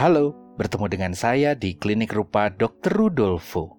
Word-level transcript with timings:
Halo, 0.00 0.32
bertemu 0.56 0.88
dengan 0.88 1.12
saya 1.12 1.52
di 1.52 1.76
Klinik 1.76 2.16
Rupa 2.16 2.48
Dr. 2.48 2.88
Rudolfo. 2.88 3.76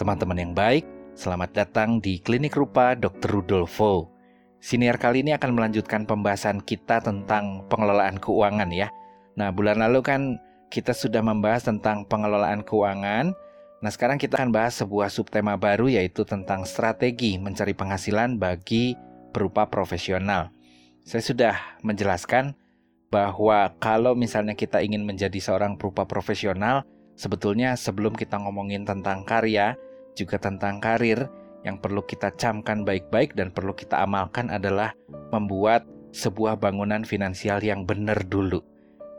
Teman-teman 0.00 0.40
yang 0.40 0.56
baik, 0.56 0.88
selamat 1.12 1.52
datang 1.52 2.00
di 2.00 2.16
Klinik 2.16 2.56
Rupa 2.56 2.96
Dr. 2.96 3.36
Rudolfo. 3.36 4.08
Siniar 4.64 4.96
kali 4.96 5.28
ini 5.28 5.36
akan 5.36 5.52
melanjutkan 5.52 6.08
pembahasan 6.08 6.64
kita 6.64 7.04
tentang 7.04 7.68
pengelolaan 7.68 8.16
keuangan 8.16 8.72
ya. 8.72 8.88
Nah, 9.36 9.52
bulan 9.52 9.84
lalu 9.84 10.00
kan 10.00 10.40
kita 10.72 10.96
sudah 10.96 11.20
membahas 11.20 11.68
tentang 11.68 12.08
pengelolaan 12.08 12.64
keuangan, 12.64 13.36
Nah, 13.82 13.90
sekarang 13.90 14.14
kita 14.14 14.38
akan 14.38 14.54
bahas 14.54 14.78
sebuah 14.78 15.10
subtema 15.10 15.58
baru 15.58 15.90
yaitu 15.90 16.22
tentang 16.22 16.62
strategi 16.62 17.34
mencari 17.34 17.74
penghasilan 17.74 18.38
bagi 18.38 18.94
berupa 19.34 19.66
profesional. 19.66 20.54
Saya 21.02 21.22
sudah 21.26 21.54
menjelaskan 21.82 22.54
bahwa 23.10 23.74
kalau 23.82 24.14
misalnya 24.14 24.54
kita 24.54 24.78
ingin 24.78 25.02
menjadi 25.02 25.34
seorang 25.42 25.74
berupa 25.74 26.06
profesional, 26.06 26.86
sebetulnya 27.18 27.74
sebelum 27.74 28.14
kita 28.14 28.38
ngomongin 28.38 28.86
tentang 28.86 29.26
karya, 29.26 29.74
juga 30.14 30.38
tentang 30.38 30.78
karir, 30.78 31.26
yang 31.66 31.82
perlu 31.82 32.06
kita 32.06 32.30
camkan 32.38 32.86
baik-baik 32.86 33.34
dan 33.34 33.50
perlu 33.50 33.74
kita 33.74 33.98
amalkan 33.98 34.46
adalah 34.46 34.94
membuat 35.34 35.82
sebuah 36.14 36.54
bangunan 36.54 37.02
finansial 37.02 37.58
yang 37.58 37.82
benar 37.82 38.22
dulu. 38.30 38.62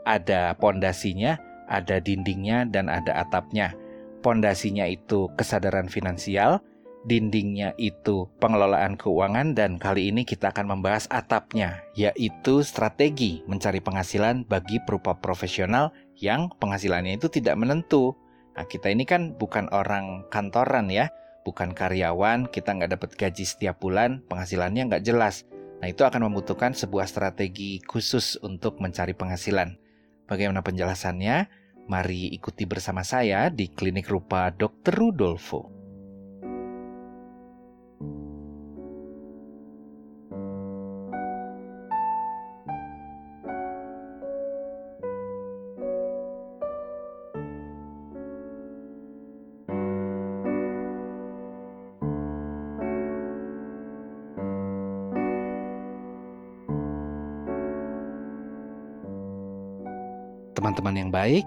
Ada 0.08 0.56
pondasinya, 0.56 1.36
ada 1.68 2.00
dindingnya, 2.00 2.64
dan 2.64 2.88
ada 2.88 3.20
atapnya 3.20 3.83
pondasinya 4.24 4.88
itu 4.88 5.28
kesadaran 5.36 5.92
finansial, 5.92 6.64
dindingnya 7.04 7.76
itu 7.76 8.24
pengelolaan 8.40 8.96
keuangan 8.96 9.52
dan 9.52 9.76
kali 9.76 10.08
ini 10.08 10.24
kita 10.24 10.56
akan 10.56 10.72
membahas 10.72 11.04
atapnya 11.12 11.84
yaitu 11.92 12.64
strategi 12.64 13.44
mencari 13.44 13.84
penghasilan 13.84 14.48
bagi 14.48 14.80
perupa 14.88 15.12
profesional 15.12 15.92
yang 16.16 16.48
penghasilannya 16.56 17.20
itu 17.20 17.28
tidak 17.28 17.60
menentu. 17.60 18.16
Nah, 18.56 18.64
kita 18.64 18.88
ini 18.88 19.04
kan 19.04 19.36
bukan 19.36 19.68
orang 19.76 20.24
kantoran 20.32 20.88
ya, 20.88 21.12
bukan 21.44 21.76
karyawan, 21.76 22.48
kita 22.48 22.72
nggak 22.72 22.96
dapat 22.96 23.10
gaji 23.20 23.44
setiap 23.44 23.76
bulan, 23.82 24.24
penghasilannya 24.32 24.88
nggak 24.88 25.04
jelas. 25.04 25.44
Nah, 25.84 25.92
itu 25.92 26.00
akan 26.06 26.32
membutuhkan 26.32 26.72
sebuah 26.72 27.04
strategi 27.04 27.84
khusus 27.84 28.40
untuk 28.40 28.80
mencari 28.80 29.12
penghasilan. 29.12 29.76
Bagaimana 30.24 30.64
penjelasannya? 30.64 31.63
Mari 31.84 32.32
ikuti 32.32 32.64
bersama 32.64 33.04
saya 33.04 33.52
di 33.52 33.68
Klinik 33.68 34.08
Rupa 34.08 34.48
Dr. 34.48 34.88
Rudolfo. 34.96 35.68
Teman-teman 60.56 60.96
yang 60.96 61.12
baik, 61.12 61.44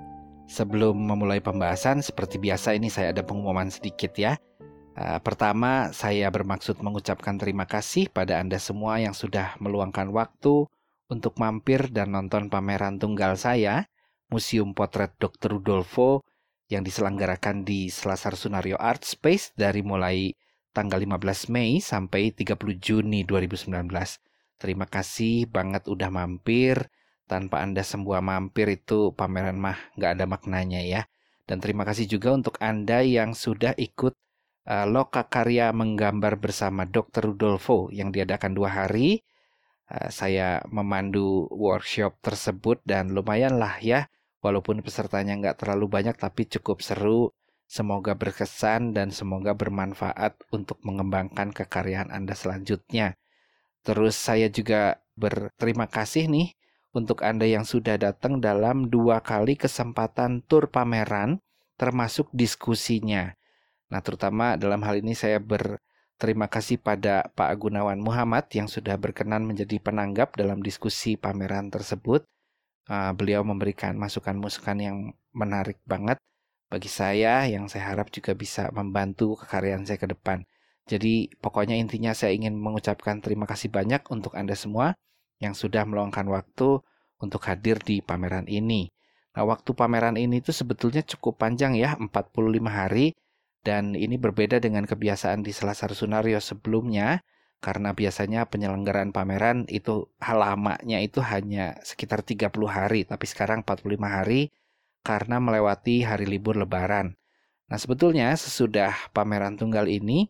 Sebelum 0.48 0.96
memulai 0.96 1.44
pembahasan, 1.44 2.00
seperti 2.00 2.40
biasa 2.40 2.72
ini 2.72 2.88
saya 2.88 3.12
ada 3.12 3.20
pengumuman 3.20 3.68
sedikit 3.68 4.16
ya. 4.16 4.40
Uh, 4.96 5.20
pertama, 5.20 5.92
saya 5.92 6.32
bermaksud 6.32 6.80
mengucapkan 6.80 7.36
terima 7.36 7.68
kasih 7.68 8.08
pada 8.10 8.40
Anda 8.40 8.56
semua 8.58 8.98
yang 8.98 9.12
sudah 9.12 9.60
meluangkan 9.60 10.08
waktu 10.10 10.66
untuk 11.12 11.36
mampir 11.38 11.92
dan 11.92 12.16
nonton 12.16 12.48
pameran 12.48 12.96
tunggal 12.96 13.36
saya, 13.36 13.92
Museum 14.32 14.72
Potret 14.72 15.14
Dr. 15.20 15.60
Rudolfo, 15.60 16.24
yang 16.72 16.84
diselenggarakan 16.84 17.64
di 17.68 17.92
Selasar 17.92 18.36
Sunario 18.40 18.80
Art 18.80 19.04
Space 19.04 19.52
dari 19.56 19.84
mulai 19.84 20.32
tanggal 20.72 21.00
15 21.00 21.52
Mei 21.52 21.80
sampai 21.84 22.32
30 22.36 22.56
Juni 22.80 23.24
2019. 23.28 23.72
Terima 24.58 24.88
kasih 24.90 25.48
banget 25.48 25.86
udah 25.86 26.10
mampir 26.10 26.88
tanpa 27.28 27.60
Anda 27.62 27.84
semua 27.84 28.24
mampir 28.24 28.72
itu 28.72 29.12
pameran 29.14 29.60
mah 29.60 29.78
nggak 30.00 30.12
ada 30.18 30.26
maknanya 30.26 30.82
ya. 30.82 31.06
Dan 31.48 31.64
terima 31.64 31.84
kasih 31.88 32.08
juga 32.08 32.36
untuk 32.36 32.60
Anda 32.60 33.04
yang 33.04 33.32
sudah 33.36 33.76
ikut 33.76 34.16
uh, 34.68 34.86
Loka 34.88 35.28
Karya 35.28 35.72
menggambar 35.72 36.40
bersama 36.40 36.84
Dr. 36.84 37.32
Rudolfo 37.32 37.88
yang 37.92 38.12
diadakan 38.12 38.52
dua 38.52 38.84
hari. 38.84 39.24
Uh, 39.88 40.12
saya 40.12 40.60
memandu 40.68 41.48
workshop 41.52 42.20
tersebut 42.20 42.84
dan 42.84 43.16
lumayanlah 43.16 43.80
ya, 43.80 44.12
walaupun 44.44 44.84
pesertanya 44.84 45.40
nggak 45.40 45.64
terlalu 45.64 45.88
banyak 45.88 46.16
tapi 46.20 46.48
cukup 46.48 46.84
seru. 46.84 47.32
Semoga 47.68 48.16
berkesan 48.16 48.96
dan 48.96 49.12
semoga 49.12 49.52
bermanfaat 49.52 50.40
untuk 50.56 50.80
mengembangkan 50.88 51.52
kekaryaan 51.52 52.16
Anda 52.16 52.32
selanjutnya. 52.32 53.20
Terus 53.84 54.16
saya 54.16 54.48
juga 54.48 55.04
berterima 55.20 55.88
kasih 55.88 56.32
nih 56.32 56.57
untuk 56.98 57.22
Anda 57.22 57.46
yang 57.46 57.62
sudah 57.62 58.02
datang 58.02 58.42
dalam 58.42 58.90
dua 58.90 59.22
kali 59.22 59.54
kesempatan 59.54 60.42
tur 60.50 60.74
pameran, 60.74 61.38
termasuk 61.78 62.26
diskusinya. 62.34 63.38
Nah, 63.94 64.02
terutama 64.02 64.58
dalam 64.58 64.82
hal 64.82 65.06
ini 65.06 65.14
saya 65.14 65.38
berterima 65.38 66.50
kasih 66.50 66.82
pada 66.82 67.30
Pak 67.38 67.54
Gunawan 67.62 68.02
Muhammad 68.02 68.50
yang 68.58 68.66
sudah 68.66 68.98
berkenan 68.98 69.46
menjadi 69.46 69.78
penanggap 69.78 70.34
dalam 70.34 70.66
diskusi 70.66 71.16
pameran 71.16 71.70
tersebut. 71.70 72.26
Uh, 72.88 73.12
beliau 73.14 73.44
memberikan 73.44 74.00
masukan-masukan 74.00 74.80
yang 74.80 74.98
menarik 75.36 75.76
banget 75.84 76.16
bagi 76.72 76.88
saya 76.88 77.44
yang 77.48 77.68
saya 77.68 77.92
harap 77.92 78.08
juga 78.12 78.32
bisa 78.32 78.72
membantu 78.72 79.40
kekaryaan 79.44 79.84
saya 79.84 80.00
ke 80.00 80.08
depan. 80.08 80.48
Jadi 80.88 81.36
pokoknya 81.44 81.76
intinya 81.76 82.16
saya 82.16 82.32
ingin 82.32 82.56
mengucapkan 82.56 83.20
terima 83.20 83.44
kasih 83.44 83.68
banyak 83.68 84.08
untuk 84.08 84.40
Anda 84.40 84.56
semua 84.56 84.96
yang 85.38 85.54
sudah 85.54 85.86
meluangkan 85.86 86.26
waktu 86.30 86.82
untuk 87.22 87.42
hadir 87.50 87.82
di 87.82 88.02
pameran 88.02 88.46
ini. 88.50 88.90
Nah, 89.38 89.46
waktu 89.46 89.74
pameran 89.78 90.18
ini 90.18 90.42
itu 90.42 90.50
sebetulnya 90.50 91.06
cukup 91.06 91.38
panjang 91.38 91.78
ya, 91.78 91.94
45 91.98 92.66
hari 92.66 93.14
dan 93.62 93.94
ini 93.94 94.18
berbeda 94.18 94.58
dengan 94.58 94.86
kebiasaan 94.90 95.46
di 95.46 95.54
Selasar 95.54 95.94
Sunario 95.94 96.42
sebelumnya 96.42 97.22
karena 97.58 97.94
biasanya 97.94 98.46
penyelenggaraan 98.46 99.10
pameran 99.10 99.66
itu 99.70 100.14
lamanya 100.22 101.02
itu 101.02 101.22
hanya 101.26 101.78
sekitar 101.82 102.22
30 102.22 102.54
hari, 102.70 103.06
tapi 103.06 103.26
sekarang 103.26 103.66
45 103.66 103.98
hari 104.06 104.54
karena 105.02 105.42
melewati 105.42 106.06
hari 106.06 106.26
libur 106.30 106.58
lebaran. 106.58 107.18
Nah, 107.68 107.78
sebetulnya 107.78 108.34
sesudah 108.38 108.94
pameran 109.12 109.58
tunggal 109.58 109.90
ini 109.90 110.30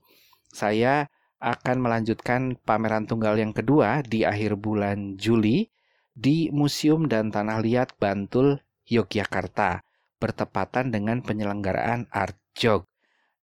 saya 0.52 1.12
akan 1.38 1.78
melanjutkan 1.82 2.58
pameran 2.66 3.06
tunggal 3.06 3.38
yang 3.38 3.54
kedua 3.54 4.02
di 4.02 4.26
akhir 4.26 4.58
bulan 4.58 5.22
Juli 5.22 5.70
di 6.18 6.50
Museum 6.50 7.06
dan 7.06 7.30
Tanah 7.30 7.62
Liat 7.62 7.94
Bantul, 8.02 8.58
Yogyakarta, 8.90 9.86
bertepatan 10.18 10.90
dengan 10.90 11.22
penyelenggaraan 11.22 12.10
Art 12.10 12.38
Jog. 12.58 12.90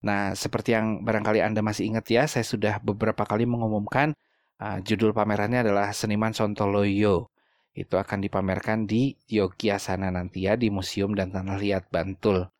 Nah, 0.03 0.35
seperti 0.35 0.75
yang 0.75 1.07
barangkali 1.07 1.39
Anda 1.39 1.63
masih 1.63 1.95
ingat 1.95 2.11
ya, 2.11 2.27
saya 2.27 2.43
sudah 2.43 2.83
beberapa 2.83 3.23
kali 3.23 3.47
mengumumkan 3.47 4.19
uh, 4.59 4.83
judul 4.83 5.15
pamerannya 5.15 5.65
adalah 5.65 5.95
Seniman 5.95 6.35
Sontoloyo. 6.35 7.31
Itu 7.75 7.97
akan 7.99 8.23
dipamerkan 8.27 8.91
di 8.91 9.15
Yogyakarta 9.31 10.11
nanti 10.11 10.51
ya, 10.51 10.59
di 10.59 10.69
Museum 10.69 11.15
dan 11.15 11.31
Tanah 11.31 11.57
Liat 11.57 11.89
Bantul. 11.95 12.51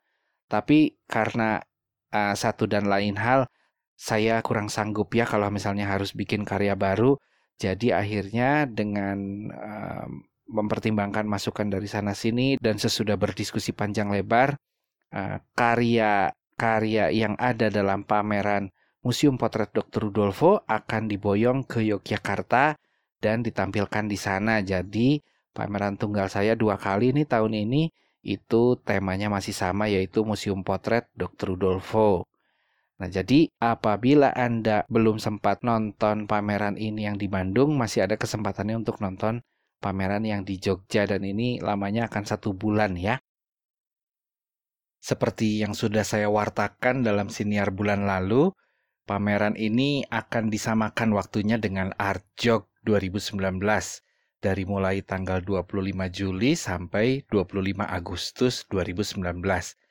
Tapi 0.47 0.95
karena 1.11 1.59
uh, 2.15 2.33
satu 2.33 2.65
dan 2.71 2.87
lain 2.87 3.19
hal, 3.19 3.51
saya 3.95 4.43
kurang 4.43 4.67
sanggup 4.67 5.11
ya 5.15 5.23
kalau 5.23 5.47
misalnya 5.49 5.87
harus 5.87 6.11
bikin 6.11 6.43
karya 6.43 6.75
baru. 6.75 7.15
Jadi 7.55 7.95
akhirnya 7.95 8.67
dengan 8.67 9.47
uh, 9.55 10.07
mempertimbangkan 10.51 11.23
masukan 11.23 11.71
dari 11.71 11.87
sana 11.87 12.11
sini 12.11 12.59
dan 12.59 12.75
sesudah 12.75 13.15
berdiskusi 13.15 13.71
panjang 13.71 14.11
lebar, 14.11 14.59
uh, 15.15 15.39
karya 15.55 16.35
karya 16.55 17.11
yang 17.11 17.35
ada 17.39 17.67
dalam 17.71 18.03
pameran 18.03 18.71
Museum 19.05 19.37
Potret 19.37 19.69
Dr. 19.69 20.09
Rudolfo 20.09 20.65
akan 20.65 21.05
diboyong 21.05 21.63
ke 21.69 21.85
Yogyakarta 21.85 22.75
dan 23.21 23.45
ditampilkan 23.45 24.09
di 24.09 24.17
sana. 24.17 24.65
Jadi 24.65 25.21
pameran 25.53 25.95
tunggal 25.95 26.27
saya 26.27 26.57
dua 26.57 26.75
kali 26.81 27.13
ini 27.13 27.23
tahun 27.23 27.53
ini 27.53 27.93
itu 28.25 28.81
temanya 28.81 29.29
masih 29.29 29.53
sama 29.53 29.85
yaitu 29.85 30.25
Museum 30.25 30.65
Potret 30.65 31.05
Dr. 31.13 31.53
Rudolfo. 31.53 32.25
Nah, 32.95 33.11
jadi 33.11 33.51
apabila 33.59 34.31
Anda 34.31 34.87
belum 34.87 35.19
sempat 35.19 35.67
nonton 35.67 36.31
pameran 36.31 36.79
ini 36.79 37.03
yang 37.11 37.19
di 37.19 37.27
Bandung, 37.27 37.75
masih 37.75 38.07
ada 38.07 38.15
kesempatannya 38.15 38.79
untuk 38.79 39.03
nonton 39.03 39.43
pameran 39.83 40.23
yang 40.23 40.47
di 40.47 40.55
Jogja 40.55 41.03
dan 41.03 41.27
ini 41.27 41.59
lamanya 41.59 42.07
akan 42.07 42.23
satu 42.23 42.55
bulan 42.55 42.95
ya. 42.95 43.19
Seperti 45.03 45.61
yang 45.61 45.75
sudah 45.75 46.01
saya 46.01 46.31
wartakan 46.31 47.03
dalam 47.03 47.27
siniar 47.27 47.69
bulan 47.75 48.07
lalu, 48.07 48.55
pameran 49.05 49.53
ini 49.59 50.07
akan 50.09 50.49
disamakan 50.49 51.13
waktunya 51.13 51.61
dengan 51.61 51.93
Artjok 51.99 52.71
2019 52.87 53.37
dari 54.41 54.63
mulai 54.65 55.05
tanggal 55.05 55.43
25 55.45 56.09
Juli 56.09 56.57
sampai 56.57 57.21
25 57.29 57.85
Agustus 57.85 58.65
2019. 58.71 59.84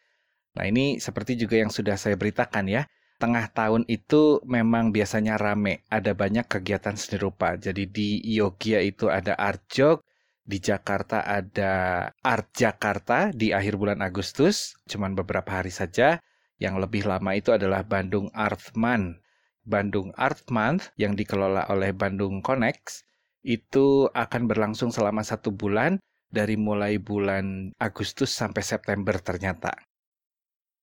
Nah 0.55 0.65
ini 0.71 1.03
seperti 1.03 1.35
juga 1.39 1.59
yang 1.59 1.71
sudah 1.71 1.99
saya 1.99 2.15
beritakan 2.15 2.71
ya, 2.71 2.83
tengah 3.19 3.47
tahun 3.51 3.87
itu 3.91 4.43
memang 4.47 4.91
biasanya 4.95 5.39
rame, 5.39 5.83
ada 5.91 6.15
banyak 6.15 6.47
kegiatan 6.47 6.95
seni 6.95 7.19
rupa. 7.23 7.59
Jadi 7.59 7.87
di 7.91 8.23
Yogyakarta 8.23 8.87
itu 8.87 9.05
ada 9.11 9.35
Artjok, 9.39 9.99
di 10.45 10.61
Jakarta 10.61 11.25
ada 11.25 11.73
Art 12.21 12.53
Jakarta 12.53 13.33
di 13.33 13.57
akhir 13.57 13.81
bulan 13.81 14.05
Agustus, 14.05 14.77
cuman 14.85 15.17
beberapa 15.17 15.61
hari 15.61 15.73
saja. 15.73 16.21
Yang 16.61 16.87
lebih 16.87 17.03
lama 17.11 17.35
itu 17.35 17.51
adalah 17.51 17.83
Bandung 17.83 18.31
Art 18.37 18.63
Month. 18.79 19.19
Bandung 19.65 20.13
Art 20.21 20.45
Month 20.53 20.93
yang 21.01 21.17
dikelola 21.17 21.67
oleh 21.73 21.97
Bandung 21.97 22.45
Connect 22.45 23.03
itu 23.41 24.07
akan 24.13 24.45
berlangsung 24.45 24.93
selama 24.93 25.25
satu 25.25 25.51
bulan 25.51 25.97
dari 26.29 26.61
mulai 26.61 27.01
bulan 27.01 27.73
Agustus 27.81 28.31
sampai 28.37 28.61
September 28.61 29.17
ternyata. 29.19 29.73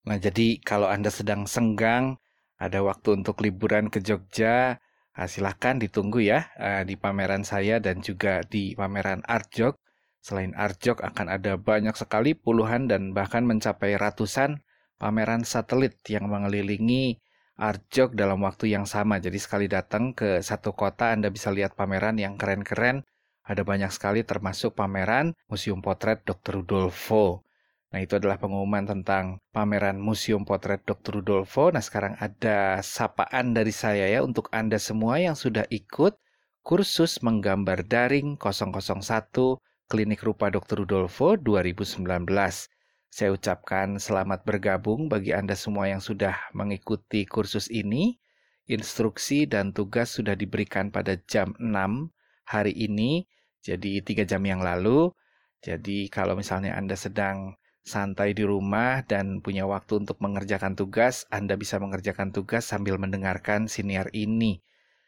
Nah 0.08 0.18
jadi 0.18 0.58
kalau 0.62 0.88
Anda 0.90 1.10
sedang 1.14 1.46
senggang, 1.46 2.18
ada 2.62 2.80
waktu 2.86 3.22
untuk 3.22 3.42
liburan 3.42 3.90
ke 3.94 4.02
Jogja, 4.02 4.82
Nah, 5.22 5.30
silahkan 5.30 5.78
ditunggu 5.78 6.18
ya 6.24 6.50
uh, 6.58 6.82
di 6.82 6.98
pameran 6.98 7.46
saya 7.46 7.78
dan 7.78 8.02
juga 8.02 8.42
di 8.42 8.74
pameran 8.74 9.22
Artjok. 9.28 9.78
Selain 10.18 10.50
Artjok 10.58 10.98
akan 11.06 11.28
ada 11.38 11.62
banyak 11.62 11.94
sekali 11.94 12.34
puluhan 12.34 12.90
dan 12.90 13.14
bahkan 13.14 13.46
mencapai 13.46 14.02
ratusan 14.02 14.66
pameran 14.98 15.46
satelit 15.46 16.02
yang 16.10 16.26
mengelilingi 16.26 17.22
Artjok 17.54 18.18
dalam 18.18 18.42
waktu 18.42 18.74
yang 18.74 18.90
sama. 18.90 19.22
Jadi 19.22 19.38
sekali 19.38 19.70
datang 19.70 20.18
ke 20.18 20.42
satu 20.42 20.74
kota 20.74 21.14
Anda 21.14 21.30
bisa 21.30 21.54
lihat 21.54 21.78
pameran 21.78 22.18
yang 22.18 22.34
keren-keren. 22.42 23.06
Ada 23.46 23.62
banyak 23.62 23.94
sekali 23.94 24.26
termasuk 24.26 24.74
pameran 24.74 25.38
Museum 25.54 25.86
Potret 25.86 26.26
Dr. 26.26 26.66
Rudolfo. 26.66 27.46
Nah, 27.92 28.00
itu 28.00 28.16
adalah 28.16 28.40
pengumuman 28.40 28.88
tentang 28.88 29.44
pameran 29.52 30.00
Museum 30.00 30.48
Potret 30.48 30.80
Dr. 30.88 31.20
Rudolfo. 31.20 31.76
Nah, 31.76 31.84
sekarang 31.84 32.16
ada 32.24 32.80
sapaan 32.80 33.52
dari 33.52 33.76
saya 33.76 34.08
ya 34.08 34.24
untuk 34.24 34.48
Anda 34.56 34.80
semua 34.80 35.20
yang 35.20 35.36
sudah 35.36 35.68
ikut 35.68 36.16
kursus 36.64 37.20
menggambar 37.20 37.84
daring 37.84 38.40
001 38.40 39.60
Klinik 39.92 40.24
Rupa 40.24 40.48
Dr. 40.48 40.88
Rudolfo 40.88 41.36
2019. 41.36 42.08
Saya 43.12 43.36
ucapkan 43.36 44.00
selamat 44.00 44.48
bergabung 44.48 45.12
bagi 45.12 45.36
Anda 45.36 45.60
semua 45.60 45.92
yang 45.92 46.00
sudah 46.00 46.48
mengikuti 46.56 47.28
kursus 47.28 47.68
ini. 47.68 48.16
Instruksi 48.72 49.44
dan 49.52 49.76
tugas 49.76 50.16
sudah 50.16 50.40
diberikan 50.40 50.96
pada 50.96 51.20
jam 51.28 51.52
6 51.60 52.08
hari 52.48 52.72
ini, 52.72 53.28
jadi 53.60 54.00
tiga 54.00 54.24
jam 54.24 54.48
yang 54.48 54.64
lalu. 54.64 55.12
Jadi 55.60 56.08
kalau 56.08 56.40
misalnya 56.40 56.72
Anda 56.80 56.96
sedang 56.96 57.60
santai 57.82 58.38
di 58.38 58.46
rumah 58.46 59.02
dan 59.04 59.42
punya 59.42 59.66
waktu 59.66 60.06
untuk 60.06 60.22
mengerjakan 60.22 60.78
tugas, 60.78 61.26
Anda 61.34 61.58
bisa 61.58 61.82
mengerjakan 61.82 62.30
tugas 62.32 62.70
sambil 62.70 63.02
mendengarkan 63.02 63.66
siniar 63.66 64.14
ini. 64.14 64.62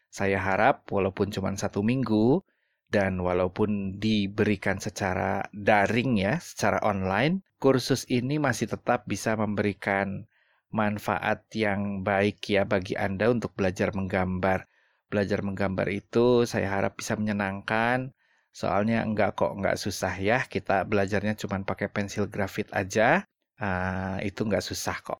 Saya 0.10 0.38
harap 0.38 0.90
walaupun 0.94 1.34
cuma 1.34 1.54
satu 1.58 1.82
minggu 1.82 2.46
dan 2.94 3.18
walaupun 3.18 3.98
diberikan 3.98 4.78
secara 4.78 5.50
daring 5.54 6.22
ya, 6.22 6.38
secara 6.38 6.78
online, 6.86 7.42
kursus 7.58 8.06
ini 8.10 8.38
masih 8.38 8.70
tetap 8.70 9.10
bisa 9.10 9.34
memberikan 9.34 10.30
manfaat 10.70 11.46
yang 11.54 12.02
baik 12.02 12.42
ya 12.50 12.66
bagi 12.66 12.94
Anda 12.98 13.30
untuk 13.34 13.58
belajar 13.58 13.94
menggambar. 13.94 14.70
Belajar 15.10 15.46
menggambar 15.46 15.90
itu 15.94 16.50
saya 16.50 16.74
harap 16.74 16.98
bisa 16.98 17.14
menyenangkan, 17.14 18.14
Soalnya 18.54 19.02
enggak 19.02 19.34
kok, 19.34 19.58
enggak 19.58 19.82
susah 19.82 20.14
ya. 20.22 20.46
Kita 20.46 20.86
belajarnya 20.86 21.34
cuma 21.34 21.58
pakai 21.66 21.90
pensil 21.90 22.30
grafit 22.30 22.70
aja. 22.70 23.26
Uh, 23.58 24.22
itu 24.22 24.46
enggak 24.46 24.62
susah 24.62 25.02
kok. 25.02 25.20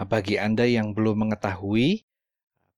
Nah, 0.00 0.08
bagi 0.08 0.40
Anda 0.40 0.64
yang 0.64 0.96
belum 0.96 1.28
mengetahui, 1.28 2.08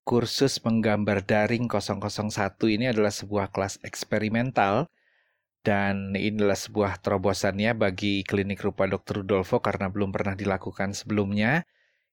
kursus 0.02 0.58
menggambar 0.66 1.22
daring 1.22 1.70
001 1.70 2.74
ini 2.74 2.90
adalah 2.90 3.14
sebuah 3.14 3.54
kelas 3.54 3.80
eksperimental 3.86 4.90
dan 5.64 6.12
ini 6.12 6.36
adalah 6.44 6.60
sebuah 6.60 7.00
terobosannya 7.00 7.72
bagi 7.72 8.20
klinik 8.26 8.60
rupa 8.60 8.84
Dr. 8.84 9.24
Rudolfo 9.24 9.64
karena 9.64 9.88
belum 9.88 10.12
pernah 10.12 10.36
dilakukan 10.36 10.92
sebelumnya. 10.92 11.64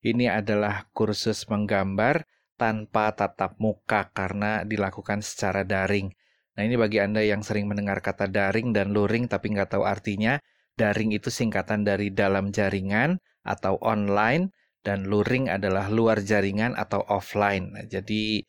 Ini 0.01 0.33
adalah 0.33 0.87
kursus 0.95 1.45
menggambar 1.51 2.25
tanpa 2.55 3.11
tatap 3.11 3.59
muka 3.59 4.09
karena 4.15 4.63
dilakukan 4.63 5.19
secara 5.25 5.67
daring. 5.67 6.13
Nah 6.55 6.61
ini 6.67 6.75
bagi 6.75 6.99
Anda 6.99 7.23
yang 7.23 7.41
sering 7.45 7.71
mendengar 7.71 8.03
kata 8.03 8.27
daring 8.27 8.75
dan 8.75 8.91
luring 8.91 9.31
tapi 9.31 9.55
nggak 9.55 9.77
tahu 9.77 9.83
artinya, 9.87 10.35
daring 10.75 11.15
itu 11.15 11.31
singkatan 11.31 11.87
dari 11.87 12.11
dalam 12.11 12.51
jaringan 12.51 13.19
atau 13.41 13.79
online, 13.79 14.51
dan 14.81 15.05
luring 15.05 15.47
adalah 15.47 15.87
luar 15.87 16.19
jaringan 16.25 16.73
atau 16.73 17.05
offline. 17.05 17.71
Nah, 17.71 17.85
jadi 17.85 18.43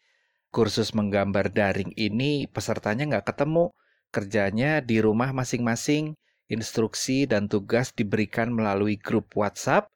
kursus 0.53 0.93
menggambar 0.93 1.53
daring 1.53 1.93
ini 1.97 2.49
pesertanya 2.49 3.09
nggak 3.09 3.33
ketemu, 3.33 3.73
kerjanya 4.13 4.81
di 4.85 5.01
rumah 5.01 5.33
masing-masing, 5.33 6.17
instruksi 6.53 7.25
dan 7.25 7.49
tugas 7.49 7.97
diberikan 7.97 8.53
melalui 8.53 9.01
grup 9.01 9.33
WhatsApp, 9.33 9.89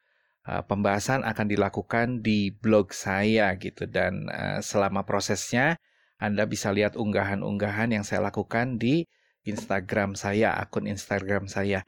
uh, 0.49 0.65
pembahasan 0.65 1.27
akan 1.27 1.47
dilakukan 1.51 2.25
di 2.25 2.55
blog 2.55 2.97
saya 2.97 3.53
gitu 3.61 3.85
dan 3.85 4.29
uh, 4.33 4.61
selama 4.65 5.05
prosesnya 5.05 5.77
anda 6.17 6.49
bisa 6.49 6.73
lihat 6.73 6.97
unggahan-unggahan 6.97 7.93
yang 7.93 8.05
saya 8.05 8.25
lakukan 8.25 8.81
di 8.81 9.05
Instagram 9.45 10.17
saya, 10.17 10.57
akun 10.57 10.89
Instagram 10.89 11.47
saya. 11.47 11.85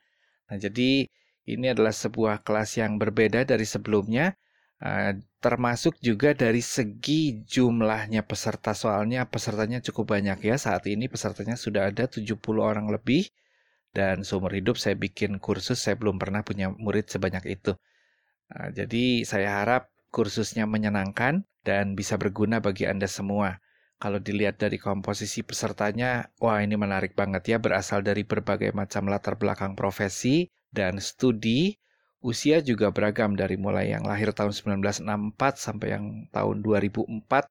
Nah, 0.49 0.57
jadi 0.61 1.09
ini 1.49 1.67
adalah 1.73 1.97
sebuah 1.97 2.45
kelas 2.45 2.77
yang 2.77 3.01
berbeda 3.01 3.49
dari 3.49 3.65
sebelumnya, 3.65 4.37
uh, 4.85 5.17
termasuk 5.41 5.97
juga 6.05 6.37
dari 6.37 6.61
segi 6.61 7.41
jumlahnya 7.43 8.23
peserta. 8.23 8.77
Soalnya 8.77 9.25
pesertanya 9.27 9.81
cukup 9.81 10.15
banyak 10.15 10.39
ya. 10.45 10.57
Saat 10.61 10.87
ini 10.93 11.09
pesertanya 11.09 11.57
sudah 11.57 11.89
ada 11.89 12.05
70 12.07 12.37
orang 12.61 12.87
lebih. 12.93 13.27
Dan 13.97 14.21
seumur 14.23 14.53
hidup 14.53 14.77
saya 14.77 14.95
bikin 14.95 15.41
kursus, 15.41 15.81
saya 15.81 15.97
belum 15.97 16.21
pernah 16.21 16.45
punya 16.45 16.69
murid 16.69 17.09
sebanyak 17.09 17.49
itu. 17.49 17.73
Uh, 18.53 18.69
jadi 18.77 19.25
saya 19.25 19.65
harap 19.65 19.89
kursusnya 20.13 20.69
menyenangkan 20.69 21.49
dan 21.65 21.97
bisa 21.97 22.21
berguna 22.21 22.61
bagi 22.61 22.85
Anda 22.85 23.09
semua. 23.09 23.61
Kalau 23.99 24.23
dilihat 24.23 24.63
dari 24.63 24.79
komposisi 24.79 25.43
pesertanya, 25.43 26.31
wah 26.39 26.63
ini 26.63 26.79
menarik 26.79 27.19
banget 27.19 27.43
ya, 27.51 27.59
berasal 27.59 28.07
dari 28.07 28.23
berbagai 28.23 28.71
macam 28.71 29.11
latar 29.11 29.35
belakang 29.35 29.75
profesi 29.75 30.47
dan 30.71 31.03
studi. 31.03 31.75
Usia 32.23 32.63
juga 32.63 32.95
beragam 32.95 33.35
dari 33.35 33.59
mulai 33.59 33.91
yang 33.95 34.07
lahir 34.07 34.31
tahun 34.31 34.55
1964 34.55 35.39
sampai 35.59 35.89
yang 35.99 36.05
tahun 36.31 36.63
2004 36.63 37.51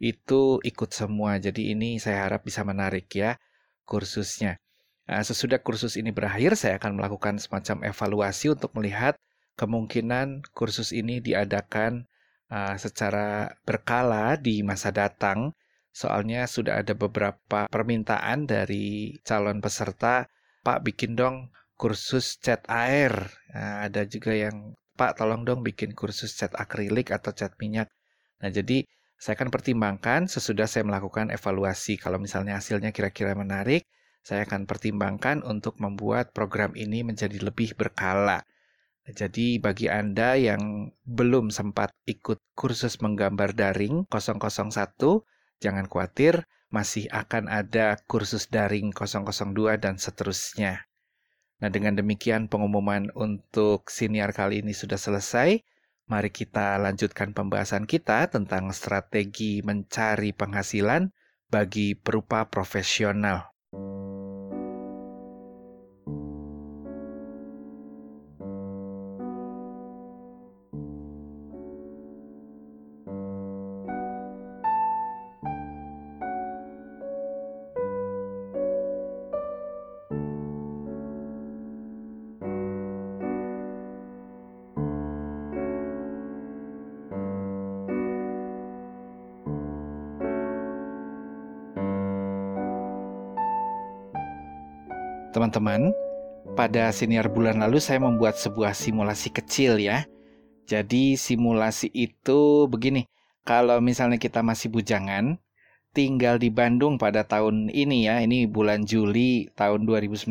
itu 0.00 0.60
ikut 0.60 0.90
semua. 0.92 1.40
Jadi 1.40 1.72
ini 1.72 1.96
saya 1.96 2.24
harap 2.28 2.44
bisa 2.44 2.64
menarik 2.68 3.08
ya 3.12 3.40
kursusnya. 3.88 4.60
Nah, 5.08 5.24
sesudah 5.24 5.56
kursus 5.64 5.96
ini 5.96 6.12
berakhir, 6.12 6.52
saya 6.60 6.76
akan 6.76 7.00
melakukan 7.00 7.40
semacam 7.40 7.88
evaluasi 7.88 8.52
untuk 8.52 8.76
melihat 8.76 9.16
kemungkinan 9.56 10.44
kursus 10.52 10.92
ini 10.92 11.24
diadakan 11.24 12.04
uh, 12.52 12.76
secara 12.76 13.56
berkala 13.64 14.36
di 14.36 14.60
masa 14.60 14.92
datang 14.92 15.56
Soalnya 15.98 16.46
sudah 16.46 16.78
ada 16.78 16.94
beberapa 16.94 17.66
permintaan 17.66 18.46
dari 18.46 19.18
calon 19.26 19.58
peserta, 19.58 20.30
Pak 20.62 20.86
bikin 20.86 21.18
dong 21.18 21.50
kursus 21.74 22.38
cat 22.38 22.62
air. 22.70 23.10
Nah, 23.50 23.82
ada 23.82 24.06
juga 24.06 24.30
yang 24.30 24.78
Pak 24.94 25.18
tolong 25.18 25.42
dong 25.42 25.66
bikin 25.66 25.98
kursus 25.98 26.38
cat 26.38 26.54
akrilik 26.54 27.10
atau 27.10 27.34
cat 27.34 27.58
minyak. 27.58 27.90
Nah, 28.38 28.50
jadi 28.54 28.86
saya 29.18 29.34
akan 29.42 29.50
pertimbangkan 29.50 30.30
sesudah 30.30 30.70
saya 30.70 30.86
melakukan 30.86 31.34
evaluasi. 31.34 31.98
Kalau 31.98 32.22
misalnya 32.22 32.62
hasilnya 32.62 32.94
kira-kira 32.94 33.34
menarik, 33.34 33.82
saya 34.22 34.46
akan 34.46 34.70
pertimbangkan 34.70 35.42
untuk 35.42 35.82
membuat 35.82 36.30
program 36.30 36.78
ini 36.78 37.02
menjadi 37.02 37.42
lebih 37.42 37.74
berkala. 37.74 38.46
Jadi 39.08 39.58
bagi 39.58 39.90
Anda 39.90 40.38
yang 40.38 40.94
belum 41.02 41.50
sempat 41.50 41.90
ikut 42.06 42.38
kursus 42.54 43.02
menggambar 43.02 43.56
daring 43.56 44.06
001, 44.06 45.26
Jangan 45.58 45.90
khawatir, 45.90 46.46
masih 46.68 47.08
akan 47.08 47.48
ada 47.48 47.96
kursus 48.06 48.46
daring 48.46 48.92
002 48.92 49.80
dan 49.80 49.96
seterusnya. 49.96 50.86
Nah, 51.58 51.70
dengan 51.74 51.98
demikian 51.98 52.46
pengumuman 52.46 53.10
untuk 53.18 53.90
siniar 53.90 54.30
kali 54.30 54.62
ini 54.62 54.70
sudah 54.70 55.00
selesai. 55.00 55.58
Mari 56.08 56.30
kita 56.32 56.78
lanjutkan 56.80 57.36
pembahasan 57.36 57.84
kita 57.84 58.30
tentang 58.30 58.72
strategi 58.72 59.60
mencari 59.60 60.32
penghasilan 60.32 61.10
bagi 61.50 61.98
perupa 61.98 62.48
profesional. 62.48 63.52
Teman-teman, 95.48 95.96
pada 96.60 96.92
senior 96.92 97.32
bulan 97.32 97.64
lalu 97.64 97.80
saya 97.80 98.04
membuat 98.04 98.36
sebuah 98.36 98.76
simulasi 98.76 99.32
kecil 99.32 99.80
ya. 99.80 100.04
Jadi 100.68 101.16
simulasi 101.16 101.88
itu 101.88 102.68
begini, 102.68 103.08
kalau 103.48 103.80
misalnya 103.80 104.20
kita 104.20 104.44
masih 104.44 104.68
bujangan, 104.68 105.40
tinggal 105.96 106.36
di 106.36 106.52
Bandung 106.52 107.00
pada 107.00 107.24
tahun 107.24 107.72
ini 107.72 108.12
ya, 108.12 108.20
ini 108.20 108.44
bulan 108.44 108.84
Juli 108.84 109.48
tahun 109.56 109.88
2019, 109.88 110.28